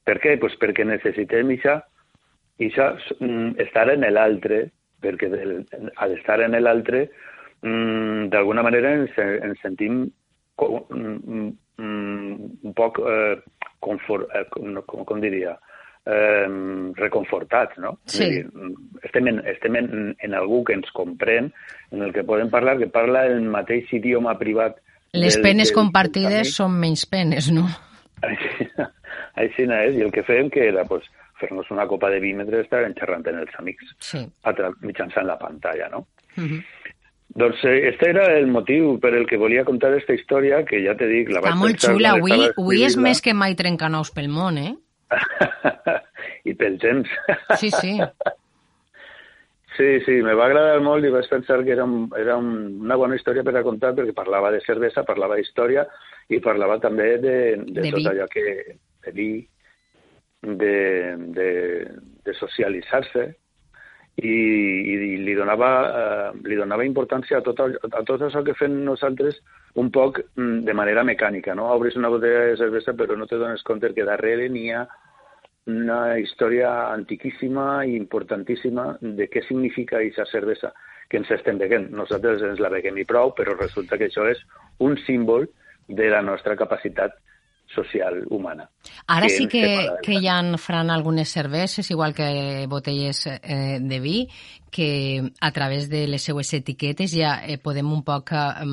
Per 0.07 0.17
què? 0.21 0.37
Pues 0.41 0.55
perquè 0.61 0.85
necessitem 0.87 1.51
ixa, 1.55 1.79
ixa, 2.61 2.93
mm, 3.19 3.57
estar 3.65 3.87
en 3.93 4.05
l'altre, 4.13 4.63
perquè 5.01 5.29
del, 5.33 5.57
al 5.97 6.15
estar 6.17 6.39
en 6.45 6.57
l'altre, 6.61 7.07
mm, 7.61 8.29
d'alguna 8.33 8.63
manera 8.65 8.93
ens, 8.99 9.17
ens 9.17 9.61
sentim 9.61 10.05
com, 10.55 10.79
mm, 10.89 11.49
mm, 11.81 12.49
un 12.69 12.77
poc 12.77 13.01
eh, 13.01 13.41
confort, 13.79 14.29
eh, 14.37 14.45
com, 14.53 15.05
com 15.05 15.21
diria, 15.21 15.57
eh, 15.57 15.70
reconfortats, 16.97 17.77
no? 17.77 17.99
Sí. 18.09 18.25
Dir, 18.25 18.45
estem, 19.03 19.27
en, 19.27 19.41
estem 19.47 19.75
en, 19.77 20.15
en 20.17 20.33
algú 20.33 20.63
que 20.65 20.73
ens 20.73 20.89
comprèn, 20.97 21.51
en 21.91 22.01
el 22.01 22.13
que 22.15 22.25
podem 22.25 22.49
parlar, 22.49 22.77
que 22.79 22.89
parla 22.89 23.27
el 23.29 23.41
mateix 23.41 23.91
idioma 23.93 24.37
privat. 24.39 24.79
Les 25.13 25.37
del, 25.37 25.45
penes 25.45 25.69
del, 25.69 25.77
compartides 25.77 26.39
del 26.41 26.53
són 26.53 26.77
menys 26.81 27.05
penes, 27.05 27.51
no? 27.53 27.67
Així, 28.25 28.69
així 29.43 29.65
és, 29.65 29.97
i 29.97 30.05
el 30.05 30.13
que 30.13 30.25
fèiem 30.25 30.49
que 30.53 30.65
era, 30.71 30.85
pues, 30.89 31.05
fer-nos 31.41 31.69
una 31.73 31.87
copa 31.89 32.09
de 32.13 32.19
vi 32.21 32.33
mentre 32.37 32.61
estàvem 32.61 32.93
xerrant 32.97 33.25
amb 33.25 33.41
els 33.41 33.55
amics 33.57 33.95
sí. 33.97 34.21
mitjançant 34.85 35.25
la 35.25 35.39
pantalla, 35.41 35.89
no? 35.89 36.05
Uh 36.37 36.43
-huh. 36.43 36.61
Doncs 37.33 37.63
eh, 37.63 37.89
este 37.89 38.09
era 38.09 38.37
el 38.37 38.47
motiu 38.47 38.99
per 38.99 39.13
el 39.15 39.25
que 39.25 39.37
volia 39.37 39.63
contar 39.63 39.89
aquesta 39.89 40.13
història, 40.13 40.65
que 40.65 40.81
ja 40.83 40.95
te 40.99 41.07
dic... 41.07 41.29
La 41.29 41.39
Està 41.39 41.55
molt 41.55 41.79
xula, 41.79 42.11
avui, 42.17 42.49
avui 42.57 42.83
és 42.83 42.97
més 42.97 43.21
que 43.21 43.33
mai 43.33 43.55
trencanous 43.55 44.11
pel 44.11 44.27
món, 44.27 44.57
eh? 44.57 44.75
I 46.49 46.53
pel 46.57 46.77
temps. 46.81 47.09
Sí, 47.59 47.71
sí. 47.71 47.97
Sí, 49.77 49.87
sí, 50.05 50.17
me 50.21 50.33
va 50.35 50.49
agradar 50.49 50.81
molt 50.83 51.05
i 51.07 51.13
vaig 51.13 51.29
pensar 51.31 51.61
que 51.63 51.71
era, 51.71 51.85
un, 51.87 52.09
era 52.19 52.35
un, 52.37 52.51
una 52.83 52.97
bona 52.99 53.15
història 53.15 53.43
per 53.47 53.55
a 53.55 53.63
contar 53.63 53.93
perquè 53.95 54.13
parlava 54.15 54.51
de 54.51 54.59
cervesa, 54.65 55.05
parlava 55.07 55.37
d'història 55.39 55.85
i 56.27 56.41
parlava 56.43 56.75
també 56.83 57.13
de, 57.23 57.37
de, 57.63 57.79
de 57.79 57.87
tot 57.87 58.01
vi. 58.01 58.07
allò 58.11 58.27
que... 58.31 58.45
de 59.01 59.11
vi, 59.15 59.31
de, 60.41 61.15
de, 61.37 61.49
de 62.25 62.33
socialitzar-se, 62.33 63.23
i, 64.17 64.31
i 64.31 65.17
li, 65.23 65.33
donava, 65.37 65.69
eh, 65.87 66.39
li 66.49 66.57
donava 66.59 66.85
importància 66.85 67.39
a 67.39 67.45
tot, 67.45 67.61
a 67.61 68.03
tot 68.07 68.25
això 68.27 68.43
que 68.43 68.57
fem 68.59 68.81
nosaltres 68.85 69.39
un 69.81 69.91
poc 69.91 70.19
mm, 70.35 70.65
de 70.67 70.75
manera 70.75 71.05
mecànica, 71.07 71.55
no? 71.55 71.69
Obres 71.71 71.95
una 71.95 72.11
botella 72.11 72.49
de 72.51 72.59
cervesa 72.59 72.93
però 72.97 73.15
no 73.15 73.27
te 73.27 73.39
dones 73.39 73.63
compte 73.63 73.93
que 73.95 74.07
darrere 74.07 74.49
n'hi 74.51 74.69
ha 74.75 74.85
una 75.71 76.17
història 76.19 76.91
antiquíssima 76.91 77.85
i 77.85 77.95
importantíssima 77.95 78.97
de 79.01 79.29
què 79.29 79.45
significa 79.47 79.99
aquesta 79.99 80.25
cervesa 80.25 80.73
que 81.07 81.19
ens 81.21 81.31
estem 81.31 81.59
beguent. 81.61 81.89
Nosaltres 81.95 82.41
ens 82.47 82.61
la 82.63 82.71
beguem 82.73 82.97
i 82.97 83.05
prou, 83.07 83.33
però 83.37 83.55
resulta 83.57 83.97
que 83.97 84.09
això 84.09 84.25
és 84.31 84.41
un 84.79 84.97
símbol 85.05 85.47
de 85.87 86.07
la 86.09 86.21
nostra 86.25 86.55
capacitat 86.55 87.17
social 87.73 88.25
humana. 88.29 88.69
Ara 89.07 89.27
que 89.27 89.33
sí 89.33 89.47
que, 89.47 89.89
que 90.03 90.17
hi 90.19 90.27
ha, 90.27 90.39
Fran, 90.57 90.89
algunes 90.89 91.29
cerveses, 91.29 91.89
igual 91.91 92.13
que 92.13 92.65
botelles 92.67 93.27
eh, 93.27 93.79
de 93.81 93.99
vi, 93.99 94.29
que 94.69 95.31
a 95.39 95.51
través 95.51 95.89
de 95.89 96.07
les 96.07 96.21
seues 96.21 96.53
etiquetes 96.53 97.13
ja 97.15 97.41
eh, 97.45 97.57
podem 97.57 97.91
un 97.91 98.03
poc 98.03 98.33
eh, 98.33 98.65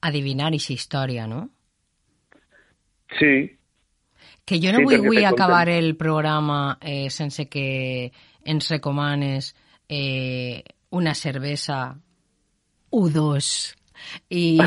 adivinar 0.00 0.50
aquesta 0.50 0.72
història, 0.72 1.26
no? 1.26 1.48
Sí. 3.18 3.56
Que 4.44 4.58
jo 4.62 4.72
no 4.72 4.80
sí, 4.80 4.84
vull, 4.84 5.06
vull 5.06 5.24
acabar 5.24 5.68
el 5.68 5.96
programa 5.96 6.78
eh, 6.80 7.10
sense 7.10 7.48
que 7.48 8.12
ens 8.44 8.70
recomanes 8.70 9.54
eh, 9.88 10.62
una 10.90 11.14
cervesa 11.14 11.96
U2 12.90 13.79
i, 14.28 14.58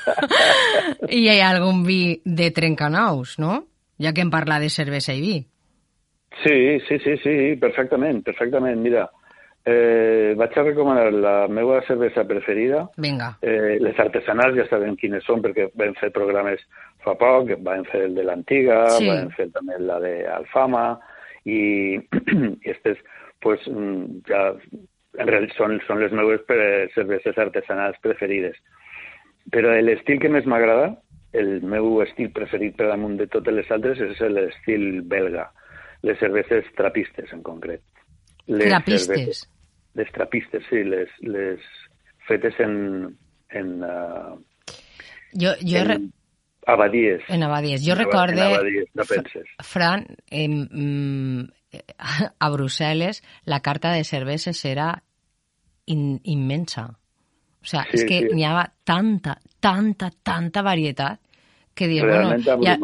i 1.08 1.22
hi 1.24 1.38
ha 1.40 1.50
algun 1.50 1.84
vi 1.86 2.20
de 2.24 2.50
trencanous, 2.56 3.38
no? 3.38 3.62
Ja 4.00 4.14
que 4.16 4.24
em 4.24 4.30
parla 4.32 4.60
de 4.60 4.70
cervesa 4.72 5.12
i 5.12 5.20
vi. 5.20 5.38
Sí, 6.42 6.80
sí, 6.88 6.98
sí, 7.04 7.16
sí, 7.22 7.34
perfectament, 7.60 8.22
perfectament. 8.24 8.80
Mira, 8.80 9.08
eh, 9.64 10.32
vaig 10.38 10.56
a 10.56 10.62
recomanar 10.62 11.12
la 11.12 11.34
meva 11.48 11.82
cervesa 11.86 12.24
preferida. 12.24 12.86
Vinga. 12.96 13.34
Eh, 13.42 13.76
les 13.80 13.98
artesanals 13.98 14.56
ja 14.56 14.66
sabem 14.70 14.96
quines 14.96 15.26
són 15.26 15.42
perquè 15.44 15.68
vam 15.74 15.92
fer 16.00 16.12
programes 16.16 16.62
fa 17.04 17.16
poc, 17.20 17.52
vam 17.66 17.84
fer 17.90 18.06
el 18.08 18.16
de 18.16 18.24
l'Antiga, 18.24 18.86
sí. 18.96 19.08
vam 19.08 19.30
fer 19.36 19.50
també 19.52 19.78
la 19.84 19.98
de 20.00 20.14
Alfama 20.38 20.84
i, 21.44 21.98
i 22.64 22.72
estes 22.72 23.00
pues, 23.40 23.60
mm, 23.68 24.22
ja 24.28 24.54
són, 25.56 25.78
són 25.86 26.00
les 26.00 26.12
meves 26.12 26.42
cerveses 26.94 27.38
artesanals 27.38 27.98
preferides. 28.02 28.56
Però 29.50 29.72
l'estil 29.80 30.20
que 30.20 30.28
més 30.28 30.46
m'agrada, 30.46 30.92
el 31.32 31.60
meu 31.62 32.00
estil 32.04 32.30
preferit 32.34 32.76
per 32.76 32.90
damunt 32.90 33.16
de 33.18 33.26
totes 33.30 33.54
les 33.54 33.70
altres, 33.70 34.00
és 34.00 34.20
l'estil 34.34 35.02
belga. 35.02 35.48
Les 36.02 36.18
cerveses 36.18 36.68
trapistes, 36.76 37.32
en 37.32 37.42
concret. 37.42 37.82
Les 38.48 38.68
trapistes? 38.68 39.06
Cerveses, 39.06 39.42
les 39.94 40.12
trapistes, 40.14 40.64
sí, 40.70 40.84
les, 40.84 41.12
les 41.22 41.66
fetes 42.28 42.56
en... 42.60 42.74
en 43.50 43.76
uh, 43.84 44.38
jo, 45.34 45.54
jo 45.60 45.84
en, 45.84 46.08
abadies. 46.66 47.22
En 47.28 47.42
abadies. 47.42 47.84
Jo 47.86 47.94
recorde... 47.98 48.40
En 48.40 48.54
abadies, 48.54 48.88
no 48.94 49.04
penses. 49.04 49.46
Fran, 49.66 50.06
eh, 50.30 50.48
a 52.38 52.50
Brussel·les 52.50 53.22
la 53.44 53.60
carta 53.60 53.92
de 53.92 54.04
cerveses 54.04 54.64
era 54.64 55.02
in, 55.90 56.20
immensa. 56.24 56.86
O 57.62 57.66
sea, 57.66 57.84
sí, 57.90 57.98
es 57.98 58.04
que 58.04 58.20
sí. 58.20 58.34
n'hi 58.34 58.44
havia 58.48 58.70
tanta, 58.84 59.36
tanta, 59.60 60.10
tanta 60.22 60.62
varietat 60.62 61.20
que 61.74 61.88
dius, 61.88 62.06
Realment 62.06 62.44
bueno... 62.44 62.62
Ya, 62.64 62.78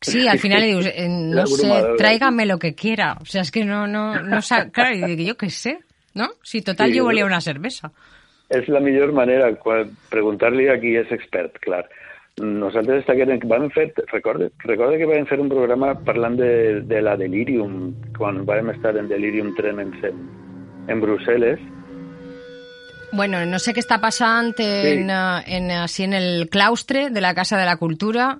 sí, 0.00 0.26
al 0.28 0.38
final 0.38 0.60
le 0.60 0.66
dius, 0.66 0.86
eh, 0.86 1.08
no 1.08 1.46
sé, 1.46 1.70
tráigame 1.96 2.46
lo 2.46 2.58
que 2.58 2.74
quiera. 2.74 3.16
O 3.20 3.24
sea, 3.24 3.42
es 3.42 3.50
que 3.50 3.64
no, 3.64 3.86
no, 3.86 4.20
no 4.22 4.38
claro, 4.72 4.94
y 4.94 5.16
dic, 5.16 5.28
jo 5.28 5.36
què 5.38 5.50
sé, 5.50 5.78
no? 6.14 6.30
Si 6.42 6.62
total 6.62 6.90
sí, 6.90 6.98
jo 6.98 7.04
volia 7.04 7.26
una 7.26 7.40
cervesa. 7.40 7.92
És 8.50 8.66
la 8.68 8.80
millor 8.82 9.12
manera, 9.14 9.52
preguntar-li 10.10 10.66
a 10.68 10.78
qui 10.82 10.96
és 10.98 11.10
expert, 11.14 11.60
clar. 11.62 11.84
Nosaltres 12.40 13.04
vam 13.44 13.68
fer, 13.70 13.92
recorde, 14.10 14.50
recorde 14.64 14.98
que 14.98 15.06
vam 15.06 15.26
fer 15.26 15.38
un 15.38 15.50
programa 15.50 15.92
parlant 16.06 16.38
de, 16.38 16.80
de 16.82 17.02
la 17.02 17.16
Delirium, 17.16 17.92
quan 18.16 18.44
vam 18.46 18.70
estar 18.70 18.96
en 18.96 19.08
Delirium 19.08 19.54
Tremens 19.54 20.02
en, 20.02 20.24
en 20.88 21.02
Brussel·les, 21.02 21.60
Bueno, 23.12 23.44
no 23.46 23.58
sé 23.58 23.74
què 23.74 23.82
està 23.82 24.00
passant 24.02 24.52
en, 24.58 24.58
sí. 24.58 25.10
Eh, 25.10 25.56
en, 25.56 25.70
así 25.80 26.04
en 26.04 26.14
el 26.14 26.48
claustre 26.50 27.08
de 27.10 27.20
la 27.20 27.34
Casa 27.34 27.58
de 27.58 27.66
la 27.66 27.76
Cultura. 27.76 28.38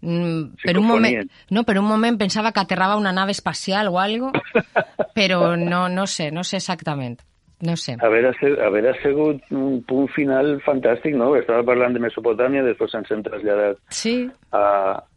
Mm, 0.00 0.58
per 0.62 0.76
un 0.78 0.86
moment, 0.86 1.30
no, 1.50 1.64
per 1.66 1.78
un 1.80 1.86
moment 1.88 2.18
pensava 2.18 2.52
que 2.54 2.62
aterrava 2.62 2.98
una 2.98 3.12
nave 3.12 3.34
espacial 3.34 3.88
o 3.90 3.98
algo, 3.98 4.30
però 5.18 5.56
no, 5.56 5.88
no 5.88 6.06
sé, 6.06 6.30
no 6.30 6.44
sé 6.44 6.58
exactament. 6.62 7.18
No 7.60 7.74
sé. 7.74 7.96
Haver, 7.98 8.22
haver 8.62 8.92
sigut 9.02 9.42
un 9.50 9.80
punt 9.82 10.06
final 10.14 10.60
fantàstic, 10.62 11.16
no? 11.18 11.32
Estava 11.34 11.64
parlant 11.66 11.96
de 11.96 12.02
Mesopotàmia, 12.04 12.62
després 12.62 12.94
ens 12.94 13.10
hem 13.10 13.24
traslladat 13.26 13.80
sí. 13.90 14.12
a, 14.54 14.62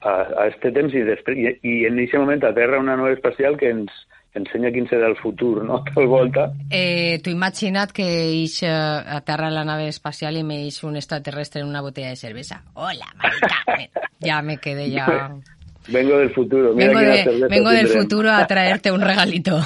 a, 0.02 0.14
a 0.42 0.48
este 0.50 0.72
temps 0.74 0.96
i, 0.98 1.04
després, 1.06 1.38
i, 1.38 1.52
i 1.62 1.76
en 1.86 2.00
aquest 2.02 2.18
moment 2.18 2.42
aterra 2.50 2.82
una 2.82 2.98
nova 2.98 3.14
espacial 3.14 3.60
que 3.62 3.70
ens, 3.70 3.94
ensenya 4.38 4.72
quin 4.72 4.88
serà 4.88 5.10
el 5.12 5.17
futur, 5.20 5.63
no?, 5.65 5.82
tal 5.94 6.08
volta. 6.08 6.50
Eh, 6.70 7.20
T'ho 7.24 7.34
imagina't 7.34 7.94
que 7.96 8.06
ix 8.41 8.62
uh, 8.63 9.02
aterra 9.17 9.52
la 9.52 9.65
nave 9.67 9.89
espacial 9.91 10.38
i 10.39 10.44
me 10.48 10.62
ix 10.67 10.84
un 10.88 10.96
extraterrestre 10.96 11.62
en 11.62 11.67
una 11.67 11.82
botella 11.82 12.10
de 12.10 12.20
cervesa. 12.20 12.63
Hola, 12.74 13.12
marica. 13.17 13.89
ya 14.20 14.41
me 14.41 14.58
quedé 14.58 14.89
ya... 14.89 15.32
Vengo 15.88 16.15
del 16.17 16.30
futuro. 16.30 16.76
Mira 16.76 16.94
vengo 16.94 17.00
de, 17.00 17.48
vengo 17.50 17.70
del 17.72 17.88
futuro 17.88 18.30
a 18.32 18.46
traerte 18.46 18.91
un 18.91 19.02
regalito. 19.12 19.60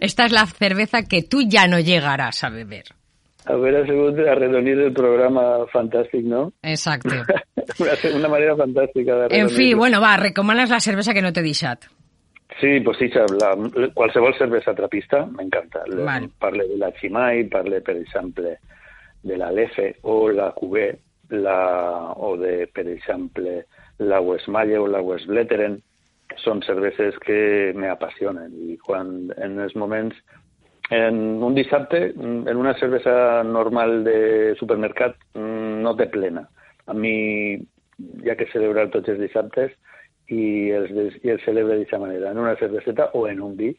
Esta 0.00 0.26
es 0.26 0.32
la 0.32 0.46
cerveza 0.46 1.04
que 1.04 1.22
tú 1.22 1.42
ya 1.46 1.68
no 1.68 1.78
llegarás 1.78 2.42
a 2.42 2.50
beber. 2.50 2.84
Haver 3.46 3.86
sigut 3.86 4.18
arredonir 4.18 4.78
el 4.80 4.92
programa 4.96 5.66
fantàstic, 5.68 6.24
no? 6.24 6.54
Exacte. 6.62 7.20
una, 8.16 8.28
manera 8.28 8.56
fantàstica 8.56 9.18
de 9.20 9.36
En 9.36 9.50
fi, 9.50 9.74
bueno, 9.74 10.00
va, 10.00 10.16
recomanes 10.16 10.70
la 10.70 10.80
cervesa 10.80 11.12
que 11.12 11.20
no 11.20 11.32
t'he 11.32 11.44
deixat. 11.44 11.84
Sí, 12.60 12.80
pues 12.80 12.98
sí, 12.98 13.10
la, 13.40 13.56
qualsevol 13.94 14.36
cervesa 14.38 14.74
trapista 14.74 15.24
m'encanta. 15.26 15.82
Vale. 15.88 16.28
Parle 16.38 16.68
de 16.68 16.78
la 16.78 16.92
Chimay, 16.94 17.44
parle, 17.50 17.80
per 17.80 17.96
exemple, 17.96 18.58
de 19.22 19.36
la 19.36 19.50
Lefe 19.50 19.96
o 20.02 20.30
la 20.30 20.52
Cubé, 20.52 20.98
la, 21.30 22.12
o 22.16 22.36
de, 22.36 22.68
per 22.68 22.86
exemple, 22.88 23.64
la 23.98 24.20
Westmalle 24.20 24.78
o 24.78 24.86
la 24.86 25.02
Westbletteren, 25.02 25.80
són 26.40 26.62
cerveses 26.66 27.18
que 27.22 27.72
m'apassionen 27.76 28.54
i 28.70 28.78
quan 28.82 29.30
en 29.36 29.60
els 29.62 29.74
moments 29.78 30.16
en 30.90 31.42
un 31.42 31.54
dissabte, 31.54 32.12
en 32.16 32.56
una 32.56 32.74
cervesa 32.78 33.42
normal 33.44 34.02
de 34.04 34.54
supermercat, 34.58 35.16
no 35.34 35.94
té 35.96 36.06
plena. 36.12 36.44
A 36.86 36.92
mi, 36.92 37.56
ja 38.26 38.36
que 38.36 38.50
celebrar 38.52 38.90
tots 38.92 39.08
els 39.14 39.22
dissabtes, 39.22 39.72
i 40.28 40.70
els, 40.70 40.90
i 41.22 41.32
els 41.34 41.42
celebra 41.44 41.74
d'aquesta 41.74 42.00
manera, 42.00 42.30
en 42.32 42.38
una 42.38 42.56
cerveseta 42.56 43.10
o 43.14 43.26
en 43.28 43.42
un 43.42 43.56
vi. 43.56 43.72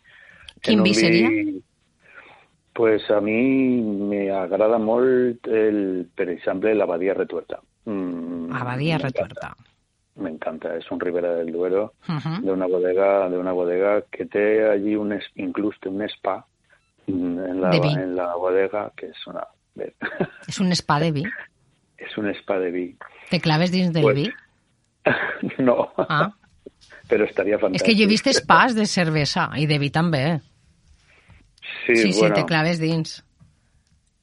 Quin 0.61 0.83
vi, 0.83 0.93
seria? 0.93 1.29
Pues 2.75 3.09
a 3.09 3.21
mi 3.21 3.81
me 3.81 4.29
agrada 4.35 4.77
molt, 4.77 5.47
el, 5.47 6.07
per 6.13 6.29
exemple, 6.29 6.73
l'Abadia 6.75 7.13
Retuerta. 7.15 7.61
Mm, 7.85 8.51
Abadia 8.53 8.97
Retuerta. 8.97 9.55
Me 10.15 10.29
encanta, 10.29 10.75
es 10.75 10.89
un 10.91 10.99
Ribera 10.99 11.33
del 11.35 11.51
Duero 11.51 11.93
uh 12.07 12.13
-huh. 12.13 12.41
de 12.41 12.51
una 12.51 12.67
bodega 12.67 13.29
de 13.29 13.37
una 13.37 13.51
bodega 13.51 14.01
que 14.09 14.25
té 14.25 14.63
allí 14.69 14.95
un 14.95 15.11
es, 15.11 15.25
inclús 15.35 15.75
un 15.85 16.01
spa 16.03 16.45
en 17.07 17.61
la, 17.61 17.75
en 17.75 18.15
la 18.15 18.35
bodega 18.35 18.91
que 18.95 19.07
és 19.07 19.27
una... 19.27 19.45
És 20.47 20.59
un 20.59 20.71
spa 20.71 20.99
de 20.99 21.11
vi? 21.11 21.23
és 21.97 22.17
un 22.17 22.33
spa 22.33 22.59
de 22.59 22.71
vi. 22.71 22.95
Te 23.29 23.39
claves 23.39 23.71
dins 23.71 23.91
del 23.93 24.03
pues, 24.03 24.15
vi? 24.15 24.29
no. 25.67 25.77
Ah. 26.05 26.29
Però 27.09 27.27
estaria 27.27 27.59
fantàstic. 27.61 27.81
És 27.81 27.85
que 27.85 27.95
jo 27.97 28.05
he 28.05 28.11
vist 28.11 28.29
spas 28.39 28.75
de 28.77 28.87
cervesa 28.89 29.49
i 29.61 29.67
de 29.69 29.77
vi 29.81 29.91
també. 29.93 30.25
Sí, 31.85 31.95
sí, 31.95 32.11
bueno. 32.17 32.35
sí, 32.35 32.41
te 32.41 32.45
claves 32.49 32.81
dins. 32.81 33.19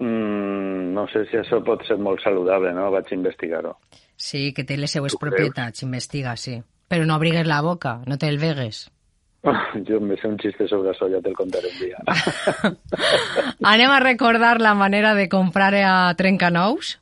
Mm, 0.02 0.92
no 0.96 1.06
sé 1.12 1.24
si 1.30 1.38
això 1.38 1.60
pot 1.64 1.84
ser 1.86 1.98
molt 2.02 2.22
saludable, 2.24 2.72
no? 2.74 2.90
Vaig 2.94 3.12
investigar-ho. 3.14 3.76
Sí, 4.16 4.50
que 4.54 4.64
té 4.66 4.76
les 4.78 4.90
seues 4.90 5.14
propietats, 5.18 5.84
investiga, 5.86 6.34
sí. 6.36 6.58
Però 6.90 7.06
no 7.06 7.14
abrigues 7.14 7.46
la 7.46 7.62
boca, 7.62 8.00
no 8.06 8.18
te 8.18 8.28
el 8.28 8.38
vegues. 8.42 8.88
Jo 9.88 9.98
me 9.98 10.14
sé 10.20 10.28
un 10.30 10.36
xiste 10.38 10.68
sobre 10.70 10.92
això, 10.92 11.08
ja 11.10 11.18
te'l 11.22 11.34
contaré 11.34 11.70
un 11.72 11.78
dia. 11.80 11.98
Anem 13.72 13.90
a 13.90 13.98
recordar 14.02 14.60
la 14.62 14.74
manera 14.78 15.16
de 15.18 15.28
comprar 15.28 15.72
a 15.74 16.14
Trencanous? 16.14 17.00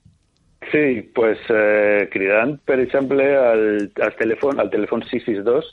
Sí, 0.69 1.03
pues 1.15 1.39
eh, 1.49 2.09
cridant, 2.13 2.59
per 2.69 2.79
exemple, 2.81 3.25
al, 3.37 3.91
al, 3.97 4.13
telèfon, 4.19 4.61
al 4.61 4.69
telèfon 4.71 5.03
662 5.09 5.71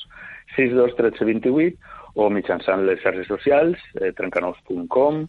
62 0.56 0.95
1328 0.95 1.78
o 2.17 2.30
mitjançant 2.34 2.86
les 2.88 3.02
xarxes 3.04 3.28
socials, 3.30 3.82
eh, 4.00 4.13
trencanous.com 4.17 5.26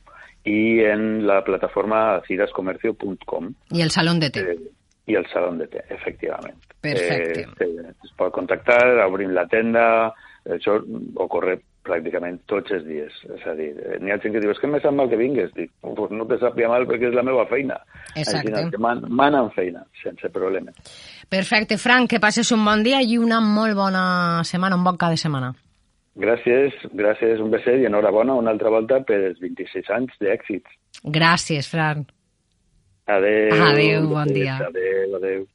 i 0.49 0.61
en 0.87 1.27
la 1.27 1.43
plataforma 1.45 2.21
cirascomercio.com. 2.29 3.51
I 3.75 3.83
el 3.85 3.91
saló 3.93 4.15
de 4.23 4.31
té. 4.33 4.45
Eh, 4.55 4.71
I 5.11 5.19
el 5.19 5.27
saló 5.33 5.51
de 5.59 5.67
té, 5.73 5.83
efectivament. 5.91 6.57
Perfecte. 6.81 7.49
Eh, 7.67 7.91
es 8.07 8.15
pot 8.17 8.33
contactar, 8.33 8.81
obrim 9.09 9.35
la 9.37 9.49
tenda, 9.51 10.15
això 10.49 10.79
ocorre 11.27 11.59
pràcticament 11.89 12.43
tots 12.51 12.75
els 12.77 12.85
dies. 12.87 13.15
És 13.35 13.47
a 13.49 13.55
dir, 13.59 13.71
eh, 13.81 13.99
n'hi 14.03 14.13
ha 14.13 14.19
gent 14.23 14.35
que 14.37 14.43
diu, 14.45 14.53
és 14.53 14.61
que 14.61 14.71
me 14.71 14.81
sap 14.85 14.95
mal 14.95 15.09
que 15.11 15.19
vingues. 15.21 15.53
Dic, 15.57 15.73
pues 15.83 16.13
no 16.15 16.27
te 16.29 16.39
sàpia 16.43 16.69
mal 16.71 16.87
perquè 16.89 17.09
és 17.11 17.17
la 17.17 17.25
meva 17.27 17.47
feina. 17.51 17.81
Exacte. 18.15 18.53
Així 18.53 18.75
que 18.75 18.83
man, 18.83 19.03
manen 19.09 19.51
feina, 19.57 19.85
sense 20.03 20.31
problema. 20.35 20.75
Perfecte. 21.29 21.79
Frank, 21.81 22.11
que 22.13 22.21
passes 22.21 22.53
un 22.53 22.65
bon 22.65 22.85
dia 22.87 23.01
i 23.03 23.19
una 23.19 23.41
molt 23.41 23.75
bona 23.79 24.45
setmana, 24.45 24.77
un 24.77 24.87
bon 24.87 25.01
cap 25.01 25.17
de 25.17 25.21
setmana. 25.21 25.55
Gràcies, 26.19 26.75
gràcies, 26.99 27.39
un 27.41 27.53
beset 27.53 27.79
i 27.79 27.87
enhorabona 27.87 28.35
una 28.35 28.51
altra 28.51 28.73
volta 28.75 28.99
pels 29.07 29.39
26 29.43 29.91
anys 29.95 30.17
d'èxits. 30.23 30.79
Gràcies, 31.05 31.69
Fran. 31.71 32.07
Adéu. 33.09 33.55
Adéu, 33.69 34.09
bon 34.11 34.35
dia. 34.35 34.59
Adéu, 34.67 35.15
adéu. 35.17 35.47